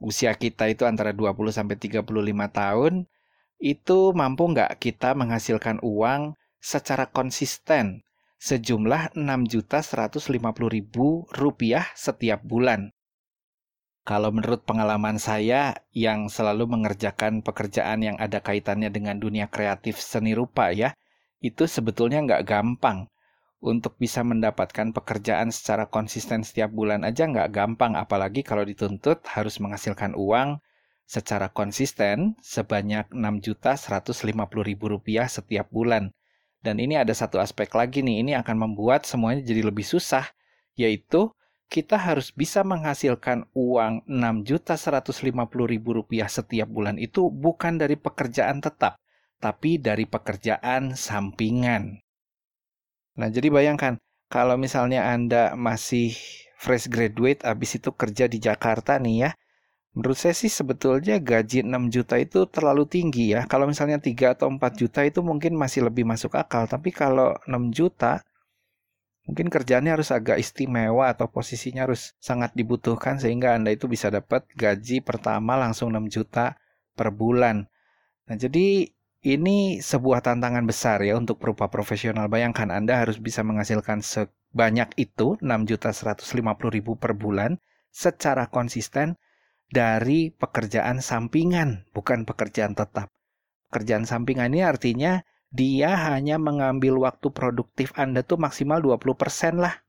usia 0.00 0.32
kita 0.32 0.72
itu 0.72 0.88
antara 0.88 1.12
20 1.12 1.52
sampai 1.52 1.76
35 1.76 2.00
tahun, 2.56 3.04
itu 3.60 4.16
mampu 4.16 4.48
nggak 4.48 4.80
kita 4.80 5.12
menghasilkan 5.12 5.76
uang 5.84 6.40
secara 6.56 7.04
konsisten 7.04 8.00
sejumlah 8.40 9.12
6.150.000 9.12 10.24
rupiah 11.36 11.84
setiap 11.92 12.40
bulan. 12.40 12.96
Kalau 14.00 14.32
menurut 14.32 14.64
pengalaman 14.64 15.20
saya 15.20 15.76
yang 15.92 16.32
selalu 16.32 16.64
mengerjakan 16.66 17.44
pekerjaan 17.44 18.00
yang 18.00 18.16
ada 18.16 18.40
kaitannya 18.40 18.88
dengan 18.88 19.20
dunia 19.20 19.46
kreatif 19.46 20.00
seni 20.00 20.32
rupa 20.32 20.72
ya, 20.72 20.96
itu 21.44 21.68
sebetulnya 21.68 22.24
nggak 22.24 22.44
gampang. 22.48 23.08
Untuk 23.60 24.00
bisa 24.00 24.24
mendapatkan 24.24 24.96
pekerjaan 24.96 25.52
secara 25.52 25.84
konsisten 25.84 26.40
setiap 26.40 26.72
bulan 26.72 27.04
aja 27.04 27.28
nggak 27.28 27.52
gampang, 27.52 27.92
apalagi 27.92 28.40
kalau 28.40 28.64
dituntut 28.64 29.20
harus 29.28 29.60
menghasilkan 29.60 30.16
uang 30.16 30.64
secara 31.04 31.52
konsisten 31.52 32.40
sebanyak 32.40 33.04
6.150.000 33.12 34.24
rupiah 34.80 35.28
setiap 35.28 35.68
bulan. 35.68 36.08
Dan 36.64 36.80
ini 36.80 36.96
ada 36.96 37.12
satu 37.12 37.36
aspek 37.36 37.68
lagi 37.76 38.00
nih, 38.00 38.24
ini 38.24 38.32
akan 38.32 38.56
membuat 38.56 39.04
semuanya 39.04 39.44
jadi 39.44 39.68
lebih 39.68 39.84
susah, 39.84 40.24
yaitu 40.72 41.28
kita 41.70 41.94
harus 41.94 42.34
bisa 42.34 42.66
menghasilkan 42.66 43.46
uang 43.54 44.10
6.150.000 44.10 45.22
rupiah 45.78 46.26
setiap 46.26 46.66
bulan 46.66 46.98
itu 46.98 47.30
bukan 47.30 47.78
dari 47.78 47.94
pekerjaan 47.94 48.58
tetap, 48.58 48.98
tapi 49.38 49.78
dari 49.78 50.02
pekerjaan 50.02 50.98
sampingan. 50.98 52.02
Nah, 53.14 53.28
jadi 53.30 53.54
bayangkan 53.54 54.02
kalau 54.26 54.58
misalnya 54.58 55.06
Anda 55.14 55.54
masih 55.54 56.18
fresh 56.58 56.90
graduate 56.90 57.46
habis 57.46 57.78
itu 57.78 57.94
kerja 57.94 58.26
di 58.26 58.42
Jakarta 58.42 58.98
nih 58.98 59.16
ya. 59.26 59.30
Menurut 59.90 60.18
saya 60.18 60.34
sih 60.38 60.50
sebetulnya 60.50 61.18
gaji 61.18 61.66
6 61.66 61.90
juta 61.90 62.14
itu 62.18 62.46
terlalu 62.46 62.86
tinggi 62.86 63.34
ya. 63.34 63.46
Kalau 63.50 63.66
misalnya 63.66 63.98
3 63.98 64.38
atau 64.38 64.46
4 64.46 64.58
juta 64.78 65.02
itu 65.02 65.18
mungkin 65.22 65.58
masih 65.58 65.86
lebih 65.90 66.06
masuk 66.06 66.38
akal. 66.38 66.70
Tapi 66.70 66.94
kalau 66.94 67.34
6 67.46 67.74
juta 67.74 68.22
mungkin 69.28 69.52
kerjaannya 69.52 69.92
harus 69.94 70.10
agak 70.10 70.40
istimewa 70.40 71.12
atau 71.12 71.28
posisinya 71.28 71.84
harus 71.86 72.16
sangat 72.18 72.56
dibutuhkan 72.56 73.20
sehingga 73.20 73.54
Anda 73.54 73.76
itu 73.76 73.86
bisa 73.86 74.08
dapat 74.08 74.48
gaji 74.56 75.04
pertama 75.04 75.60
langsung 75.60 75.92
6 75.92 76.08
juta 76.08 76.56
per 76.96 77.12
bulan. 77.12 77.68
Nah, 78.26 78.36
jadi 78.36 78.88
ini 79.20 79.84
sebuah 79.84 80.24
tantangan 80.24 80.64
besar 80.64 81.04
ya 81.04 81.16
untuk 81.20 81.36
perupa 81.36 81.68
profesional. 81.68 82.32
Bayangkan 82.32 82.72
Anda 82.72 83.04
harus 83.04 83.20
bisa 83.20 83.44
menghasilkan 83.44 84.00
sebanyak 84.00 84.96
itu 84.96 85.36
6.150.000 85.44 86.24
per 86.96 87.12
bulan 87.12 87.60
secara 87.92 88.48
konsisten 88.48 89.20
dari 89.70 90.32
pekerjaan 90.34 91.04
sampingan, 91.04 91.86
bukan 91.92 92.24
pekerjaan 92.24 92.74
tetap. 92.74 93.12
Pekerjaan 93.70 94.08
sampingan 94.08 94.50
ini 94.50 94.66
artinya 94.66 95.22
dia 95.50 95.98
hanya 96.10 96.38
mengambil 96.38 96.94
waktu 97.02 97.34
produktif 97.34 97.90
Anda 97.98 98.22
tuh 98.22 98.38
maksimal 98.38 98.78
20% 98.78 99.58
lah. 99.58 99.82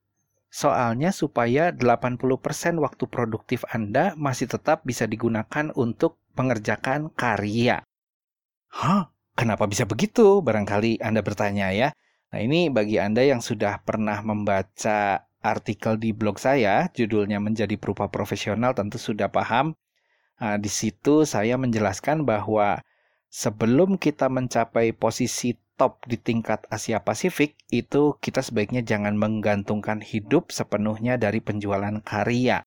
Soalnya 0.52 1.16
supaya 1.16 1.72
80% 1.72 2.82
waktu 2.82 3.04
produktif 3.08 3.64
Anda 3.72 4.18
masih 4.20 4.52
tetap 4.52 4.84
bisa 4.84 5.08
digunakan 5.08 5.72
untuk 5.78 6.20
mengerjakan 6.36 7.14
karya. 7.14 7.86
Hah? 8.74 9.14
Kenapa 9.32 9.64
bisa 9.64 9.88
begitu? 9.88 10.44
Barangkali 10.44 11.00
Anda 11.00 11.24
bertanya 11.24 11.72
ya. 11.72 11.96
Nah, 12.36 12.40
ini 12.44 12.68
bagi 12.68 13.00
Anda 13.00 13.24
yang 13.24 13.40
sudah 13.40 13.80
pernah 13.84 14.20
membaca 14.20 15.24
artikel 15.40 15.98
di 15.98 16.12
blog 16.12 16.38
saya, 16.38 16.88
judulnya 16.92 17.40
Menjadi 17.40 17.76
Perupa 17.80 18.12
Profesional, 18.12 18.76
tentu 18.76 19.00
sudah 19.00 19.32
paham. 19.32 19.74
Nah, 20.42 20.58
di 20.60 20.68
situ 20.68 21.24
saya 21.24 21.56
menjelaskan 21.56 22.28
bahwa 22.28 22.84
sebelum 23.32 23.96
kita 23.96 24.28
mencapai 24.28 24.92
posisi 24.92 25.56
top 25.80 26.04
di 26.06 26.20
tingkat 26.20 26.68
Asia 26.68 27.02
Pasifik, 27.02 27.56
itu 27.72 28.20
kita 28.20 28.44
sebaiknya 28.44 28.84
jangan 28.86 29.18
menggantungkan 29.18 30.04
hidup 30.04 30.52
sepenuhnya 30.52 31.16
dari 31.16 31.40
penjualan 31.40 31.96
karya. 32.04 32.62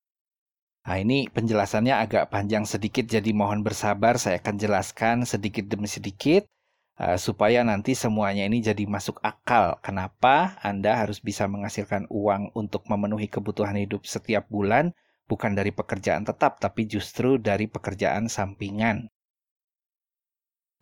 Nah, 0.85 1.01
ini 1.01 1.31
penjelasannya 1.33 1.95
agak 1.97 2.29
panjang 2.29 2.67
sedikit, 2.67 3.07
jadi 3.09 3.31
mohon 3.33 3.65
bersabar. 3.65 4.19
Saya 4.21 4.41
akan 4.43 4.57
jelaskan 4.59 5.17
sedikit 5.25 5.65
demi 5.65 5.89
sedikit 5.89 6.45
uh, 7.01 7.17
supaya 7.17 7.65
nanti 7.65 7.97
semuanya 7.97 8.45
ini 8.45 8.61
jadi 8.61 8.85
masuk 8.85 9.21
akal. 9.25 9.81
Kenapa 9.81 10.61
Anda 10.61 10.99
harus 11.01 11.25
bisa 11.25 11.49
menghasilkan 11.49 12.11
uang 12.13 12.53
untuk 12.53 12.85
memenuhi 12.91 13.33
kebutuhan 13.33 13.81
hidup 13.81 14.05
setiap 14.05 14.45
bulan, 14.53 14.93
bukan 15.25 15.57
dari 15.57 15.73
pekerjaan 15.73 16.29
tetap, 16.29 16.61
tapi 16.61 16.85
justru 16.85 17.41
dari 17.41 17.65
pekerjaan 17.65 18.29
sampingan. 18.29 19.09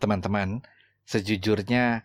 Teman-teman, 0.02 0.66
sejujurnya 1.06 2.02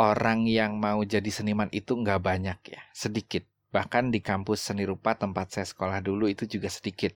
orang 0.00 0.48
yang 0.48 0.80
mau 0.80 1.04
jadi 1.04 1.28
seniman 1.28 1.68
itu 1.76 1.92
nggak 1.92 2.20
banyak 2.24 2.58
ya, 2.72 2.80
sedikit. 2.96 3.44
Bahkan 3.68 4.08
di 4.08 4.24
kampus 4.24 4.72
seni 4.72 4.88
rupa 4.88 5.12
tempat 5.12 5.52
saya 5.52 5.66
sekolah 5.68 6.00
dulu 6.00 6.32
itu 6.32 6.48
juga 6.48 6.72
sedikit 6.72 7.12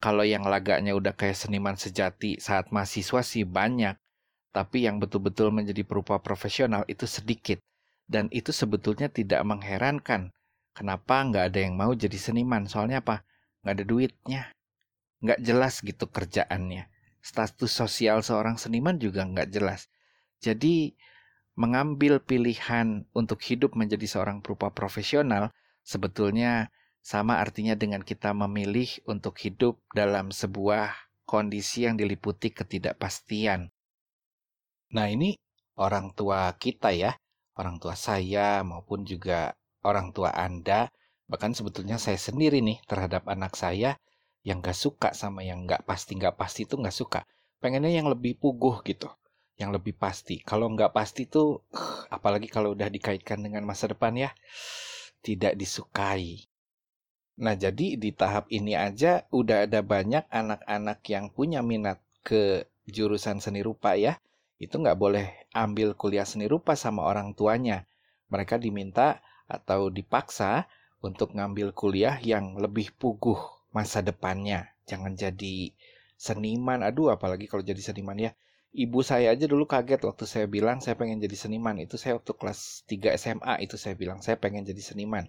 kalau 0.00 0.24
yang 0.24 0.48
laganya 0.48 0.96
udah 0.96 1.12
kayak 1.12 1.36
seniman 1.36 1.76
sejati 1.76 2.40
saat 2.40 2.72
mahasiswa 2.72 3.20
sih 3.20 3.44
banyak, 3.44 4.00
tapi 4.48 4.88
yang 4.88 4.96
betul-betul 4.96 5.52
menjadi 5.52 5.84
perupa 5.84 6.16
profesional 6.24 6.88
itu 6.88 7.04
sedikit. 7.04 7.60
Dan 8.10 8.26
itu 8.32 8.50
sebetulnya 8.50 9.12
tidak 9.12 9.44
mengherankan. 9.44 10.32
Kenapa 10.72 11.20
nggak 11.22 11.52
ada 11.52 11.60
yang 11.60 11.76
mau 11.76 11.92
jadi 11.92 12.16
seniman? 12.16 12.64
Soalnya 12.64 13.04
apa? 13.04 13.22
Nggak 13.62 13.74
ada 13.76 13.84
duitnya. 13.84 14.42
Nggak 15.20 15.38
jelas 15.44 15.74
gitu 15.84 16.08
kerjaannya. 16.08 16.88
Status 17.20 17.68
sosial 17.68 18.24
seorang 18.24 18.56
seniman 18.56 18.96
juga 18.96 19.28
nggak 19.28 19.48
jelas. 19.52 19.92
Jadi, 20.40 20.96
mengambil 21.60 22.24
pilihan 22.24 23.04
untuk 23.12 23.44
hidup 23.44 23.76
menjadi 23.76 24.08
seorang 24.08 24.40
perupa 24.40 24.72
profesional 24.72 25.52
sebetulnya 25.84 26.72
sama 27.00 27.40
artinya 27.40 27.76
dengan 27.76 28.00
kita 28.00 28.32
memilih 28.32 28.88
untuk 29.08 29.36
hidup 29.40 29.80
dalam 29.92 30.32
sebuah 30.32 30.92
kondisi 31.28 31.84
yang 31.84 32.00
diliputi 32.00 32.52
ketidakpastian. 32.52 33.72
Nah, 34.90 35.06
ini 35.08 35.36
orang 35.76 36.12
tua 36.16 36.50
kita 36.56 36.92
ya, 36.92 37.16
orang 37.56 37.76
tua 37.80 37.96
saya 37.96 38.64
maupun 38.64 39.04
juga 39.04 39.52
orang 39.84 40.12
tua 40.16 40.32
Anda, 40.32 40.88
bahkan 41.30 41.54
sebetulnya 41.54 41.96
saya 41.96 42.18
sendiri 42.18 42.60
nih 42.60 42.82
terhadap 42.84 43.28
anak 43.30 43.54
saya 43.54 43.96
yang 44.40 44.64
gak 44.64 44.76
suka 44.76 45.12
sama 45.12 45.44
yang 45.44 45.68
gak 45.68 45.84
pasti 45.84 46.16
gak 46.16 46.40
pasti 46.40 46.64
itu 46.64 46.80
gak 46.80 46.96
suka. 46.96 47.20
Pengennya 47.60 47.92
yang 47.92 48.08
lebih 48.08 48.40
puguh 48.40 48.80
gitu, 48.88 49.12
yang 49.60 49.68
lebih 49.68 49.92
pasti. 49.92 50.40
Kalau 50.40 50.72
nggak 50.72 50.96
pasti 50.96 51.28
tuh, 51.28 51.60
apalagi 52.16 52.48
kalau 52.48 52.72
udah 52.72 52.88
dikaitkan 52.88 53.44
dengan 53.44 53.68
masa 53.68 53.92
depan 53.92 54.16
ya, 54.16 54.32
tidak 55.26 55.60
disukai. 55.60 56.48
Nah, 57.40 57.56
jadi 57.56 58.00
di 58.00 58.10
tahap 58.16 58.48
ini 58.48 58.76
aja 58.76 59.28
udah 59.28 59.68
ada 59.68 59.84
banyak 59.84 60.24
anak-anak 60.32 61.04
yang 61.08 61.28
punya 61.28 61.60
minat 61.60 62.00
ke 62.24 62.64
jurusan 62.88 63.44
seni 63.44 63.60
rupa 63.60 63.92
ya. 63.96 64.16
Itu 64.56 64.80
nggak 64.80 64.96
boleh 64.96 65.48
ambil 65.52 65.92
kuliah 65.96 66.24
seni 66.24 66.48
rupa 66.48 66.76
sama 66.76 67.04
orang 67.04 67.36
tuanya. 67.36 67.84
Mereka 68.32 68.56
diminta 68.56 69.20
atau 69.48 69.92
dipaksa 69.92 70.64
untuk 71.04 71.32
ngambil 71.36 71.72
kuliah 71.72 72.16
yang 72.20 72.56
lebih 72.60 72.92
puguh 72.96 73.59
masa 73.70 74.02
depannya. 74.02 74.74
Jangan 74.86 75.14
jadi 75.14 75.74
seniman. 76.18 76.82
Aduh, 76.82 77.10
apalagi 77.14 77.46
kalau 77.48 77.64
jadi 77.64 77.80
seniman 77.80 78.18
ya. 78.18 78.32
Ibu 78.70 79.02
saya 79.02 79.34
aja 79.34 79.50
dulu 79.50 79.66
kaget 79.66 79.98
waktu 80.06 80.24
saya 80.30 80.46
bilang 80.46 80.78
saya 80.78 80.94
pengen 80.94 81.18
jadi 81.18 81.34
seniman. 81.34 81.74
Itu 81.82 81.98
saya 81.98 82.18
waktu 82.18 82.32
kelas 82.38 82.86
3 82.86 83.18
SMA 83.18 83.54
itu 83.66 83.74
saya 83.74 83.98
bilang 83.98 84.22
saya 84.22 84.38
pengen 84.38 84.62
jadi 84.62 84.78
seniman. 84.78 85.26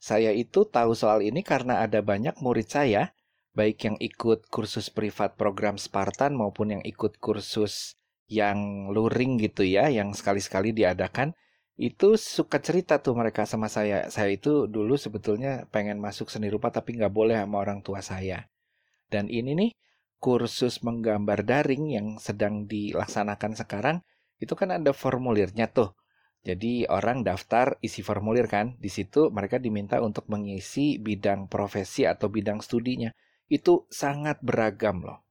Saya 0.00 0.30
itu 0.32 0.64
tahu 0.64 0.94
soal 0.94 1.20
ini 1.26 1.42
karena 1.42 1.82
ada 1.84 2.00
banyak 2.00 2.38
murid 2.40 2.70
saya, 2.70 3.12
baik 3.52 3.82
yang 3.84 3.96
ikut 4.00 4.46
kursus 4.48 4.88
privat 4.88 5.34
program 5.34 5.76
Spartan 5.76 6.38
maupun 6.38 6.78
yang 6.78 6.82
ikut 6.86 7.18
kursus 7.18 7.98
yang 8.30 8.88
luring 8.94 9.42
gitu 9.42 9.66
ya, 9.66 9.90
yang 9.90 10.14
sekali-sekali 10.14 10.70
diadakan, 10.70 11.34
itu 11.80 12.20
suka 12.20 12.60
cerita 12.60 13.00
tuh 13.00 13.16
mereka 13.16 13.48
sama 13.48 13.72
saya. 13.72 14.12
Saya 14.12 14.36
itu 14.36 14.68
dulu 14.68 15.00
sebetulnya 15.00 15.64
pengen 15.72 15.96
masuk 15.96 16.28
seni 16.28 16.52
rupa 16.52 16.68
tapi 16.68 17.00
nggak 17.00 17.08
boleh 17.08 17.40
sama 17.40 17.56
orang 17.56 17.80
tua 17.80 18.04
saya. 18.04 18.44
Dan 19.08 19.32
ini 19.32 19.56
nih 19.56 19.70
kursus 20.20 20.84
menggambar 20.84 21.40
daring 21.40 21.88
yang 21.88 22.06
sedang 22.20 22.68
dilaksanakan 22.68 23.56
sekarang, 23.56 23.96
itu 24.36 24.52
kan 24.52 24.76
ada 24.76 24.92
formulirnya 24.92 25.72
tuh. 25.72 25.96
Jadi 26.44 26.84
orang 26.84 27.24
daftar 27.24 27.80
isi 27.80 28.04
formulir 28.04 28.44
kan, 28.44 28.76
di 28.76 28.92
situ 28.92 29.32
mereka 29.32 29.56
diminta 29.56 30.04
untuk 30.04 30.28
mengisi 30.28 31.00
bidang 31.00 31.48
profesi 31.48 32.04
atau 32.04 32.28
bidang 32.28 32.60
studinya. 32.60 33.10
itu 33.50 33.82
sangat 33.90 34.38
beragam 34.46 35.02
loh. 35.02 35.26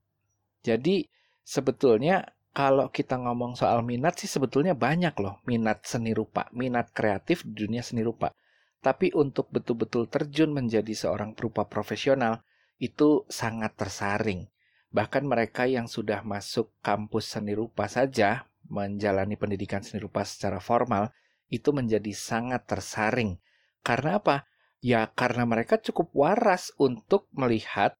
Jadi 0.59 1.07
sebetulnya 1.39 2.27
kalau 2.59 2.91
kita 2.91 3.15
ngomong 3.15 3.55
soal 3.55 3.87
minat 3.87 4.19
sih 4.19 4.27
sebetulnya 4.27 4.75
banyak 4.75 5.15
loh 5.23 5.39
minat 5.47 5.87
seni 5.87 6.11
rupa, 6.11 6.51
minat 6.51 6.91
kreatif 6.91 7.47
di 7.47 7.55
dunia 7.55 7.79
seni 7.79 8.03
rupa. 8.03 8.35
Tapi 8.83 9.15
untuk 9.15 9.47
betul-betul 9.47 10.11
terjun 10.11 10.51
menjadi 10.51 10.91
seorang 10.91 11.39
perupa 11.39 11.63
profesional 11.71 12.43
itu 12.75 13.23
sangat 13.31 13.79
tersaring. 13.79 14.51
Bahkan 14.91 15.23
mereka 15.23 15.71
yang 15.71 15.87
sudah 15.87 16.19
masuk 16.27 16.67
kampus 16.83 17.31
seni 17.31 17.55
rupa 17.55 17.87
saja 17.87 18.43
menjalani 18.67 19.39
pendidikan 19.39 19.79
seni 19.79 20.03
rupa 20.03 20.27
secara 20.27 20.59
formal 20.59 21.15
itu 21.47 21.71
menjadi 21.71 22.11
sangat 22.11 22.67
tersaring. 22.67 23.39
Karena 23.87 24.19
apa? 24.19 24.43
Ya 24.83 25.07
karena 25.07 25.47
mereka 25.47 25.79
cukup 25.79 26.11
waras 26.11 26.75
untuk 26.75 27.31
melihat 27.31 27.95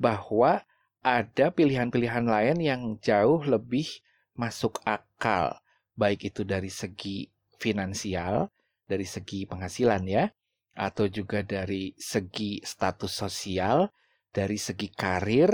bahwa 0.00 0.64
ada 1.02 1.54
pilihan-pilihan 1.54 2.26
lain 2.26 2.58
yang 2.58 2.82
jauh 2.98 3.42
lebih 3.46 3.86
masuk 4.38 4.78
akal, 4.86 5.58
baik 5.98 6.30
itu 6.30 6.46
dari 6.46 6.70
segi 6.70 7.26
finansial, 7.58 8.50
dari 8.86 9.04
segi 9.04 9.44
penghasilan 9.46 10.02
ya, 10.06 10.30
atau 10.78 11.10
juga 11.10 11.42
dari 11.42 11.90
segi 11.98 12.62
status 12.62 13.10
sosial, 13.10 13.90
dari 14.30 14.56
segi 14.56 14.88
karir, 14.94 15.50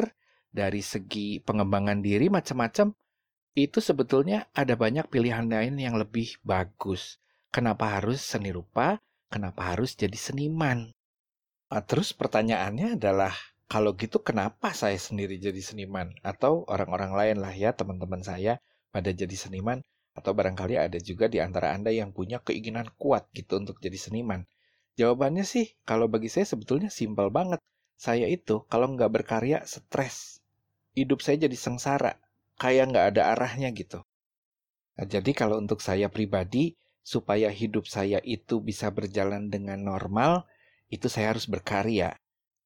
dari 0.53 0.85
segi 0.85 1.41
pengembangan 1.41 2.05
diri 2.05 2.29
macam-macam. 2.29 2.93
Itu 3.55 3.79
sebetulnya 3.81 4.51
ada 4.53 4.77
banyak 4.77 5.09
pilihan 5.09 5.49
lain 5.49 5.81
yang 5.81 5.97
lebih 5.97 6.37
bagus. 6.45 7.23
Kenapa 7.55 7.99
harus 7.99 8.21
seni 8.21 8.51
rupa? 8.51 8.99
Kenapa 9.31 9.75
harus 9.75 9.95
jadi 9.95 10.19
seniman? 10.19 10.91
Nah, 11.71 11.83
terus 11.83 12.15
pertanyaannya 12.15 12.99
adalah, 12.99 13.35
kalau 13.65 13.97
gitu 13.97 14.21
kenapa 14.21 14.77
saya 14.77 14.97
sendiri 15.01 15.41
jadi 15.41 15.59
seniman? 15.59 16.13
Atau 16.21 16.69
orang-orang 16.69 17.13
lain 17.17 17.37
lah 17.41 17.55
ya, 17.55 17.73
teman-teman 17.73 18.21
saya 18.21 18.61
pada 18.93 19.11
jadi 19.11 19.33
seniman? 19.35 19.81
Atau 20.15 20.31
barangkali 20.37 20.79
ada 20.79 20.99
juga 21.03 21.27
di 21.27 21.43
antara 21.43 21.75
Anda 21.75 21.91
yang 21.91 22.15
punya 22.15 22.39
keinginan 22.39 22.93
kuat 23.01 23.27
gitu 23.35 23.59
untuk 23.59 23.83
jadi 23.83 23.99
seniman. 23.99 24.47
Jawabannya 24.95 25.43
sih, 25.43 25.75
kalau 25.83 26.07
bagi 26.07 26.31
saya 26.31 26.47
sebetulnya 26.47 26.93
simpel 26.93 27.33
banget. 27.35 27.59
Saya 27.99 28.31
itu 28.31 28.63
kalau 28.71 28.95
nggak 28.95 29.11
berkarya 29.11 29.67
stres. 29.67 30.39
Hidup 30.95 31.19
saya 31.19 31.51
jadi 31.51 31.57
sengsara. 31.59 32.23
Kayak 32.55 32.95
nggak 32.95 33.07
ada 33.15 33.23
arahnya 33.35 33.75
gitu. 33.75 34.07
Nah, 34.95 35.07
jadi 35.11 35.35
kalau 35.35 35.59
untuk 35.59 35.83
saya 35.83 36.07
pribadi, 36.07 36.79
supaya 37.03 37.51
hidup 37.51 37.91
saya 37.91 38.23
itu 38.23 38.63
bisa 38.63 38.95
berjalan 38.95 39.51
dengan 39.51 39.83
normal, 39.83 40.47
itu 40.89 41.11
saya 41.11 41.35
harus 41.35 41.51
berkarya. 41.51 42.15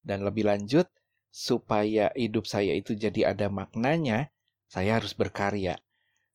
Dan 0.05 0.25
lebih 0.25 0.49
lanjut, 0.49 0.87
supaya 1.28 2.11
hidup 2.17 2.49
saya 2.49 2.73
itu 2.75 2.97
jadi 2.97 3.35
ada 3.35 3.47
maknanya, 3.52 4.33
saya 4.69 4.99
harus 5.00 5.12
berkarya. 5.12 5.76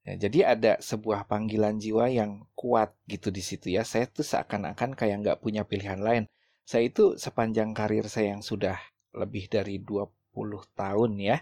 Ya, 0.04 0.14
jadi 0.20 0.40
ada 0.60 0.72
sebuah 0.84 1.32
panggilan 1.32 1.80
jiwa 1.80 2.12
yang 2.12 2.44
kuat 2.54 2.92
gitu 3.08 3.32
di 3.32 3.40
situ 3.40 3.72
ya. 3.72 3.88
Saya 3.88 4.10
tuh 4.12 4.28
seakan-akan 4.28 5.00
kayak 5.00 5.24
nggak 5.24 5.40
punya 5.40 5.64
pilihan 5.64 6.04
lain. 6.04 6.28
Saya 6.68 6.92
itu 6.92 7.16
sepanjang 7.16 7.72
karir 7.72 8.08
saya 8.12 8.36
yang 8.36 8.44
sudah 8.44 8.76
lebih 9.16 9.48
dari 9.48 9.80
20 9.80 10.12
tahun 10.76 11.12
ya, 11.20 11.38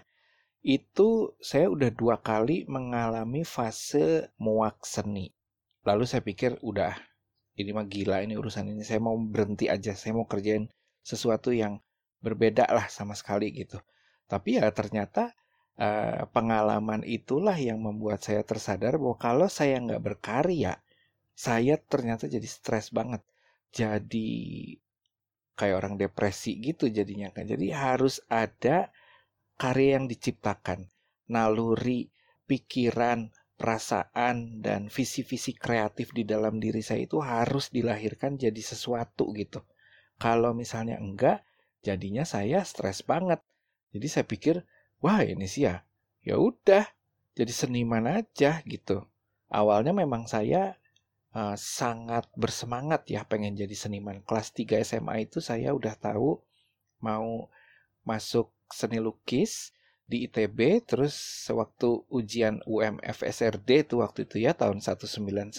itu 0.62 1.34
saya 1.42 1.66
udah 1.66 1.90
dua 1.90 2.22
kali 2.22 2.62
mengalami 2.70 3.42
fase 3.42 4.30
muak 4.38 4.86
seni 4.86 5.34
lalu 5.82 6.06
saya 6.06 6.22
pikir 6.22 6.62
udah 6.62 6.94
ini 7.58 7.74
mah 7.74 7.86
gila 7.90 8.22
ini 8.22 8.38
urusan 8.38 8.70
ini 8.70 8.86
saya 8.86 9.02
mau 9.02 9.18
berhenti 9.18 9.66
aja 9.66 9.98
saya 9.98 10.14
mau 10.14 10.22
kerjain 10.30 10.70
sesuatu 11.02 11.50
yang 11.50 11.82
berbeda 12.22 12.70
lah 12.70 12.86
sama 12.88 13.12
sekali 13.18 13.50
gitu. 13.52 13.82
Tapi 14.30 14.62
ya 14.62 14.70
ternyata 14.72 15.34
uh, 15.76 16.24
pengalaman 16.30 17.02
itulah 17.04 17.58
yang 17.58 17.82
membuat 17.82 18.22
saya 18.24 18.46
tersadar 18.46 18.96
bahwa 18.96 19.16
kalau 19.18 19.48
saya 19.50 19.76
nggak 19.82 20.00
berkarya 20.00 20.78
saya 21.32 21.80
ternyata 21.80 22.28
jadi 22.28 22.44
stres 22.46 22.92
banget. 22.92 23.24
Jadi 23.72 24.72
kayak 25.56 25.76
orang 25.76 25.94
depresi 26.00 26.60
gitu 26.60 26.88
jadinya 26.88 27.32
kan. 27.32 27.48
Jadi 27.48 27.72
harus 27.72 28.20
ada 28.28 28.92
karya 29.56 30.00
yang 30.00 30.06
diciptakan 30.08 30.88
naluri 31.32 32.08
pikiran 32.46 33.32
perasaan 33.56 34.58
dan 34.58 34.90
visi-visi 34.90 35.54
kreatif 35.54 36.10
di 36.10 36.26
dalam 36.26 36.58
diri 36.58 36.82
saya 36.82 37.06
itu 37.06 37.22
harus 37.22 37.70
dilahirkan 37.70 38.34
jadi 38.34 38.58
sesuatu 38.58 39.30
gitu. 39.38 39.62
Kalau 40.18 40.50
misalnya 40.50 40.98
enggak, 40.98 41.46
jadinya 41.82 42.22
saya 42.26 42.62
stres 42.62 43.02
banget. 43.02 43.42
Jadi 43.92 44.06
saya 44.08 44.24
pikir, 44.24 44.64
wah 45.04 45.20
ini 45.20 45.44
sih 45.44 45.68
ya, 45.68 45.84
ya 46.24 46.40
udah, 46.40 46.88
jadi 47.36 47.52
seniman 47.52 48.08
aja 48.08 48.64
gitu. 48.64 49.04
Awalnya 49.52 49.92
memang 49.92 50.24
saya 50.24 50.80
uh, 51.36 51.58
sangat 51.58 52.24
bersemangat 52.38 53.04
ya 53.10 53.28
pengen 53.28 53.52
jadi 53.52 53.76
seniman. 53.76 54.24
Kelas 54.24 54.54
3 54.56 54.80
SMA 54.80 55.28
itu 55.28 55.44
saya 55.44 55.76
udah 55.76 55.92
tahu 55.92 56.40
mau 57.04 57.52
masuk 58.06 58.48
seni 58.72 59.02
lukis 59.02 59.76
di 60.08 60.28
ITB 60.28 60.84
terus 60.84 61.14
sewaktu 61.46 62.04
ujian 62.12 62.60
UMF 62.68 63.24
SRD 63.24 63.88
itu 63.88 64.02
waktu 64.02 64.28
itu 64.28 64.42
ya 64.42 64.52
tahun 64.52 64.82
1992 64.84 65.56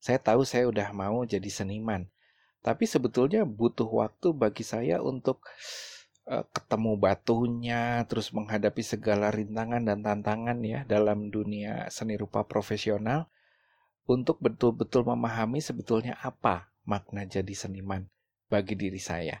saya 0.00 0.18
tahu 0.18 0.42
saya 0.44 0.68
udah 0.68 0.92
mau 0.92 1.22
jadi 1.24 1.46
seniman 1.48 2.10
tapi 2.60 2.84
sebetulnya 2.84 3.44
butuh 3.48 3.88
waktu 3.88 4.36
bagi 4.36 4.64
saya 4.64 5.00
untuk 5.00 5.44
uh, 6.28 6.44
ketemu 6.52 6.96
batunya 7.00 8.04
terus 8.04 8.32
menghadapi 8.36 8.84
segala 8.84 9.32
rintangan 9.32 9.84
dan 9.84 10.04
tantangan 10.04 10.58
ya 10.64 10.84
dalam 10.84 11.32
dunia 11.32 11.88
seni 11.88 12.20
rupa 12.20 12.44
profesional 12.44 13.28
untuk 14.04 14.42
betul-betul 14.42 15.06
memahami 15.06 15.62
sebetulnya 15.64 16.18
apa 16.20 16.72
makna 16.84 17.24
jadi 17.24 17.54
seniman 17.54 18.08
bagi 18.50 18.74
diri 18.76 18.98
saya 18.98 19.40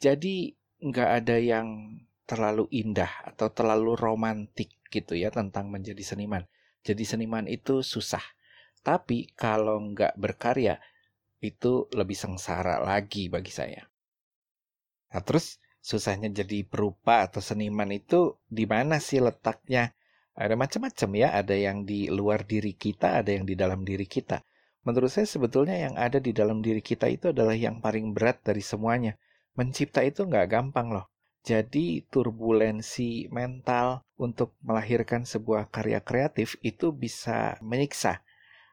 jadi 0.00 0.54
nggak 0.80 1.10
ada 1.22 1.36
yang 1.36 2.00
terlalu 2.24 2.70
indah 2.70 3.10
atau 3.26 3.50
terlalu 3.50 3.98
romantik 3.98 4.70
gitu 4.88 5.18
ya 5.18 5.34
tentang 5.34 5.66
menjadi 5.66 6.00
seniman. 6.02 6.46
Jadi 6.86 7.02
seniman 7.02 7.50
itu 7.50 7.82
susah. 7.82 8.22
Tapi 8.86 9.34
kalau 9.34 9.82
nggak 9.92 10.14
berkarya, 10.14 10.78
itu 11.40 11.88
lebih 11.96 12.16
sengsara 12.16 12.78
lagi 12.80 13.32
bagi 13.32 13.52
saya. 13.52 13.82
Nah 15.10 15.22
terus 15.24 15.58
susahnya 15.80 16.28
jadi 16.30 16.62
perupa 16.68 17.24
atau 17.24 17.40
seniman 17.40 17.88
itu 17.90 18.36
di 18.46 18.68
mana 18.68 19.00
sih 19.00 19.18
letaknya? 19.18 19.96
Ada 20.36 20.54
macam-macam 20.56 21.10
ya, 21.16 21.28
ada 21.36 21.52
yang 21.52 21.84
di 21.84 22.08
luar 22.08 22.46
diri 22.46 22.72
kita, 22.72 23.20
ada 23.20 23.34
yang 23.34 23.44
di 23.44 23.58
dalam 23.58 23.84
diri 23.84 24.06
kita. 24.06 24.40
Menurut 24.86 25.12
saya 25.12 25.28
sebetulnya 25.28 25.76
yang 25.76 26.00
ada 26.00 26.16
di 26.16 26.32
dalam 26.32 26.64
diri 26.64 26.80
kita 26.80 27.04
itu 27.12 27.28
adalah 27.28 27.52
yang 27.52 27.84
paling 27.84 28.16
berat 28.16 28.40
dari 28.40 28.64
semuanya. 28.64 29.20
Mencipta 29.52 30.00
itu 30.00 30.24
nggak 30.24 30.48
gampang 30.48 30.88
loh. 30.96 31.12
Jadi 31.40 32.04
turbulensi 32.08 33.28
mental 33.32 34.04
untuk 34.16 34.56
melahirkan 34.60 35.24
sebuah 35.24 35.68
karya 35.72 36.00
kreatif 36.00 36.56
itu 36.64 36.92
bisa 36.92 37.60
menyiksa. 37.60 38.24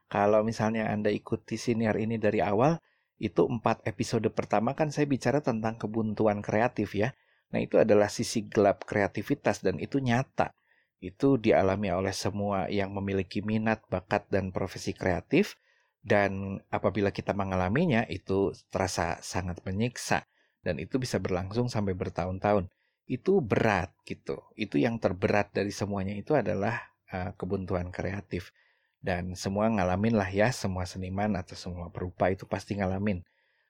Kalau 0.08 0.40
misalnya 0.40 0.88
Anda 0.88 1.12
ikuti 1.12 1.60
siniar 1.60 2.00
ini 2.00 2.16
dari 2.16 2.40
awal, 2.40 2.80
itu 3.20 3.44
empat 3.44 3.84
episode 3.84 4.30
pertama 4.32 4.72
kan 4.72 4.88
saya 4.88 5.04
bicara 5.04 5.44
tentang 5.44 5.76
kebuntuan 5.76 6.40
kreatif 6.40 6.96
ya. 6.96 7.12
Nah 7.52 7.60
itu 7.60 7.76
adalah 7.76 8.08
sisi 8.08 8.48
gelap 8.48 8.88
kreativitas 8.88 9.60
dan 9.60 9.76
itu 9.76 10.00
nyata. 10.00 10.56
Itu 10.98 11.38
dialami 11.38 11.94
oleh 11.94 12.14
semua 12.14 12.66
yang 12.66 12.90
memiliki 12.90 13.44
minat, 13.44 13.84
bakat, 13.86 14.26
dan 14.32 14.50
profesi 14.50 14.96
kreatif. 14.96 15.60
Dan 15.98 16.62
apabila 16.72 17.12
kita 17.12 17.36
mengalaminya, 17.36 18.06
itu 18.08 18.54
terasa 18.72 19.20
sangat 19.20 19.60
menyiksa 19.66 20.24
dan 20.62 20.78
itu 20.78 20.96
bisa 20.98 21.18
berlangsung 21.22 21.70
sampai 21.70 21.94
bertahun-tahun. 21.94 22.70
Itu 23.08 23.40
berat 23.40 23.92
gitu. 24.04 24.40
Itu 24.54 24.76
yang 24.78 25.00
terberat 25.00 25.52
dari 25.52 25.72
semuanya 25.72 26.14
itu 26.14 26.36
adalah 26.36 26.92
uh, 27.08 27.32
kebuntuan 27.34 27.88
kreatif. 27.88 28.52
Dan 28.98 29.38
semua 29.38 29.70
ngalamin 29.70 30.18
lah 30.18 30.28
ya, 30.28 30.50
semua 30.50 30.82
seniman 30.84 31.38
atau 31.38 31.54
semua 31.54 31.88
perupa 31.94 32.28
itu 32.28 32.44
pasti 32.50 32.74
ngalamin. 32.74 33.22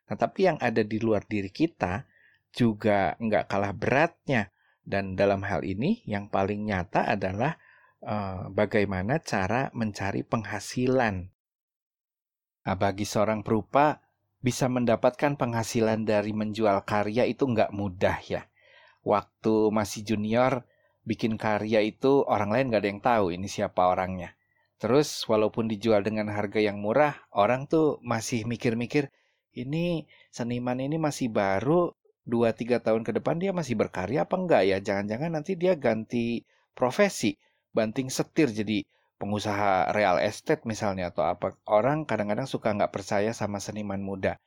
Nah 0.09 0.17
tapi 0.17 0.49
yang 0.49 0.57
ada 0.59 0.81
di 0.81 0.97
luar 0.97 1.29
diri 1.29 1.53
kita 1.53 2.09
juga 2.53 3.15
nggak 3.21 3.45
kalah 3.47 3.73
beratnya. 3.77 4.49
Dan 4.89 5.21
dalam 5.21 5.45
hal 5.45 5.69
ini 5.69 6.01
yang 6.09 6.33
paling 6.33 6.65
nyata 6.65 7.13
adalah 7.13 7.61
uh, 8.01 8.49
bagaimana 8.49 9.21
cara 9.21 9.69
mencari 9.77 10.25
penghasilan. 10.25 11.29
Nah, 12.65 12.77
bagi 12.77 13.05
seorang 13.05 13.45
perupa, 13.45 14.01
bisa 14.39 14.65
mendapatkan 14.71 15.37
penghasilan 15.37 16.09
dari 16.09 16.33
menjual 16.33 16.89
karya 16.89 17.29
itu 17.29 17.45
nggak 17.45 17.69
mudah 17.75 18.17
ya. 18.25 18.49
Waktu 19.05 19.69
masih 19.75 20.09
junior, 20.09 20.65
bikin 21.03 21.37
karya 21.37 21.85
itu 21.85 22.23
orang 22.25 22.53
lain 22.53 22.67
nggak 22.73 22.83
ada 22.85 22.89
yang 22.89 23.03
tahu 23.05 23.27
ini 23.35 23.49
siapa 23.51 23.89
orangnya. 23.89 24.38
Terus 24.79 25.27
walaupun 25.27 25.67
dijual 25.67 26.07
dengan 26.07 26.31
harga 26.31 26.63
yang 26.63 26.79
murah, 26.79 27.19
orang 27.35 27.67
tuh 27.67 27.99
masih 28.03 28.47
mikir-mikir, 28.47 29.11
ini 29.55 30.07
seniman 30.31 30.79
ini 30.79 30.97
masih 31.03 31.29
baru, 31.35 31.91
2-3 32.29 32.79
tahun 32.85 33.03
ke 33.03 33.17
depan 33.19 33.41
dia 33.43 33.51
masih 33.51 33.75
berkarya 33.75 34.29
apa 34.29 34.37
enggak 34.39 34.63
ya? 34.69 34.79
Jangan-jangan 34.79 35.31
nanti 35.35 35.57
dia 35.57 35.75
ganti 35.75 36.45
profesi, 36.77 37.35
banting 37.75 38.13
setir 38.13 38.53
jadi 38.53 38.85
pengusaha 39.19 39.91
real 39.91 40.23
estate 40.23 40.63
misalnya 40.63 41.11
atau 41.11 41.27
apa. 41.27 41.59
Orang 41.67 42.07
kadang-kadang 42.07 42.47
suka 42.47 42.71
nggak 42.71 42.95
percaya 42.95 43.35
sama 43.35 43.59
seniman 43.59 43.99
muda. 43.99 44.39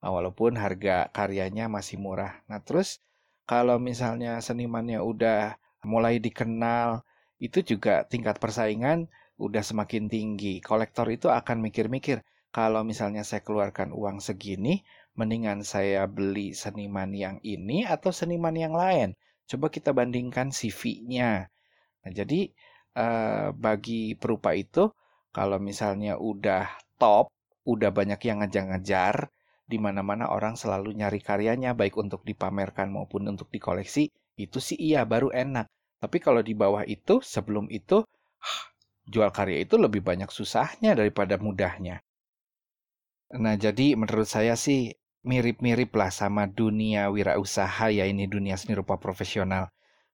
Nah, 0.00 0.10
walaupun 0.14 0.54
harga 0.56 1.10
karyanya 1.10 1.66
masih 1.66 1.98
murah. 1.98 2.40
Nah 2.46 2.62
terus 2.62 3.02
kalau 3.44 3.82
misalnya 3.82 4.38
senimannya 4.38 5.02
udah 5.02 5.58
mulai 5.82 6.22
dikenal, 6.22 7.02
itu 7.42 7.64
juga 7.64 8.04
tingkat 8.06 8.38
persaingan 8.38 9.10
udah 9.40 9.64
semakin 9.64 10.06
tinggi. 10.12 10.60
Kolektor 10.60 11.08
itu 11.08 11.32
akan 11.32 11.64
mikir-mikir, 11.64 12.20
kalau 12.52 12.84
misalnya 12.84 13.24
saya 13.24 13.40
keluarkan 13.40 13.96
uang 13.96 14.20
segini, 14.20 14.84
mendingan 15.16 15.64
saya 15.64 16.04
beli 16.04 16.52
seniman 16.52 17.10
yang 17.16 17.36
ini 17.40 17.88
atau 17.88 18.12
seniman 18.12 18.54
yang 18.54 18.76
lain. 18.76 19.16
Coba 19.48 19.72
kita 19.72 19.90
bandingkan 19.96 20.52
CV-nya. 20.54 21.48
Nah, 22.04 22.12
jadi 22.12 22.52
eh, 22.94 23.48
bagi 23.56 24.14
perupa 24.20 24.52
itu, 24.54 24.92
kalau 25.32 25.58
misalnya 25.62 26.20
udah 26.20 26.68
top, 27.00 27.32
udah 27.64 27.90
banyak 27.94 28.20
yang 28.28 28.44
ngejar-ngejar, 28.44 29.30
di 29.70 29.78
mana-mana 29.78 30.26
orang 30.34 30.58
selalu 30.58 30.98
nyari 30.98 31.22
karyanya 31.22 31.78
baik 31.78 31.94
untuk 31.94 32.26
dipamerkan 32.26 32.90
maupun 32.90 33.30
untuk 33.30 33.46
dikoleksi, 33.54 34.10
itu 34.34 34.58
sih 34.58 34.74
iya 34.74 35.06
baru 35.06 35.30
enak. 35.30 35.70
Tapi 36.02 36.18
kalau 36.18 36.42
di 36.42 36.58
bawah 36.58 36.82
itu, 36.82 37.22
sebelum 37.22 37.70
itu, 37.70 38.02
jual 39.12 39.30
karya 39.34 39.58
itu 39.66 39.74
lebih 39.84 40.02
banyak 40.08 40.30
susahnya 40.30 40.94
daripada 40.98 41.34
mudahnya. 41.36 41.96
Nah, 43.44 43.54
jadi 43.64 43.86
menurut 44.00 44.26
saya 44.26 44.54
sih 44.54 44.94
mirip-mirip 45.26 45.90
lah 46.00 46.10
sama 46.20 46.46
dunia 46.48 47.02
wirausaha 47.14 47.86
ya 47.92 48.04
ini 48.12 48.24
dunia 48.34 48.56
seni 48.60 48.74
rupa 48.80 48.96
profesional. 49.04 49.70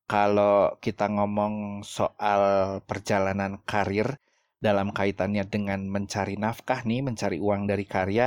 Kalau 0.09 0.77
kita 0.85 1.07
ngomong 1.17 1.55
soal 1.97 2.43
perjalanan 2.89 3.53
karir 3.71 4.09
dalam 4.63 4.89
kaitannya 4.99 5.45
dengan 5.55 5.81
mencari 5.95 6.35
nafkah 6.41 6.81
nih, 6.89 7.01
mencari 7.07 7.39
uang 7.43 7.63
dari 7.71 7.85
karya, 7.85 8.27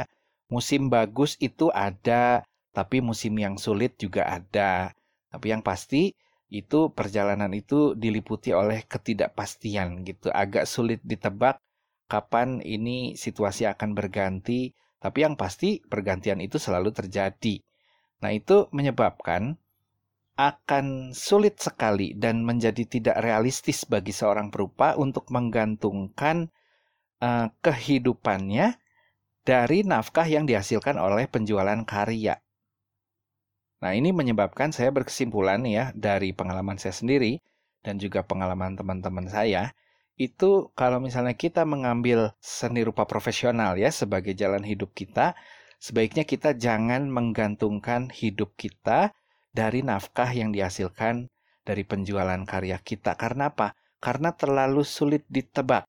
Musim 0.50 0.90
bagus 0.90 1.38
itu 1.38 1.70
ada, 1.70 2.42
tapi 2.74 3.06
musim 3.06 3.38
yang 3.38 3.62
sulit 3.62 3.94
juga 4.02 4.26
ada. 4.26 4.98
Tapi 5.30 5.54
yang 5.54 5.62
pasti 5.62 6.18
itu 6.50 6.90
perjalanan 6.92 7.54
itu 7.54 7.94
diliputi 7.94 8.52
oleh 8.52 8.86
ketidakpastian 8.90 10.02
gitu. 10.06 10.34
Agak 10.34 10.66
sulit 10.66 11.00
ditebak 11.06 11.62
kapan 12.10 12.60
ini 12.66 13.14
situasi 13.14 13.70
akan 13.70 13.94
berganti, 13.94 14.74
tapi 14.98 15.22
yang 15.22 15.38
pasti 15.38 15.78
pergantian 15.80 16.42
itu 16.42 16.58
selalu 16.58 16.90
terjadi. 16.90 17.62
Nah, 18.26 18.34
itu 18.34 18.68
menyebabkan 18.74 19.56
akan 20.40 21.12
sulit 21.12 21.60
sekali 21.60 22.16
dan 22.16 22.48
menjadi 22.48 22.88
tidak 22.88 23.20
realistis 23.20 23.84
bagi 23.84 24.16
seorang 24.16 24.50
perupa 24.50 24.96
untuk 24.96 25.28
menggantungkan 25.30 26.48
uh, 27.20 27.52
kehidupannya 27.60 28.80
dari 29.44 29.84
nafkah 29.84 30.24
yang 30.26 30.48
dihasilkan 30.48 30.96
oleh 30.96 31.28
penjualan 31.28 31.84
karya. 31.84 32.40
Nah, 33.80 33.96
ini 33.96 34.12
menyebabkan 34.12 34.76
saya 34.76 34.92
berkesimpulan 34.92 35.64
ya 35.64 35.96
dari 35.96 36.36
pengalaman 36.36 36.76
saya 36.76 36.92
sendiri 36.92 37.40
dan 37.80 37.96
juga 37.96 38.28
pengalaman 38.28 38.76
teman-teman 38.76 39.32
saya, 39.32 39.72
itu 40.20 40.68
kalau 40.76 41.00
misalnya 41.00 41.32
kita 41.32 41.64
mengambil 41.64 42.36
seni 42.44 42.84
rupa 42.84 43.08
profesional 43.08 43.80
ya 43.80 43.88
sebagai 43.88 44.36
jalan 44.36 44.68
hidup 44.68 44.92
kita, 44.92 45.32
sebaiknya 45.80 46.28
kita 46.28 46.60
jangan 46.60 47.08
menggantungkan 47.08 48.12
hidup 48.12 48.52
kita 48.60 49.16
dari 49.56 49.80
nafkah 49.80 50.28
yang 50.28 50.52
dihasilkan 50.52 51.32
dari 51.64 51.88
penjualan 51.88 52.44
karya 52.44 52.84
kita. 52.84 53.16
Karena 53.16 53.48
apa? 53.48 53.80
Karena 54.04 54.36
terlalu 54.36 54.84
sulit 54.84 55.24
ditebak 55.32 55.88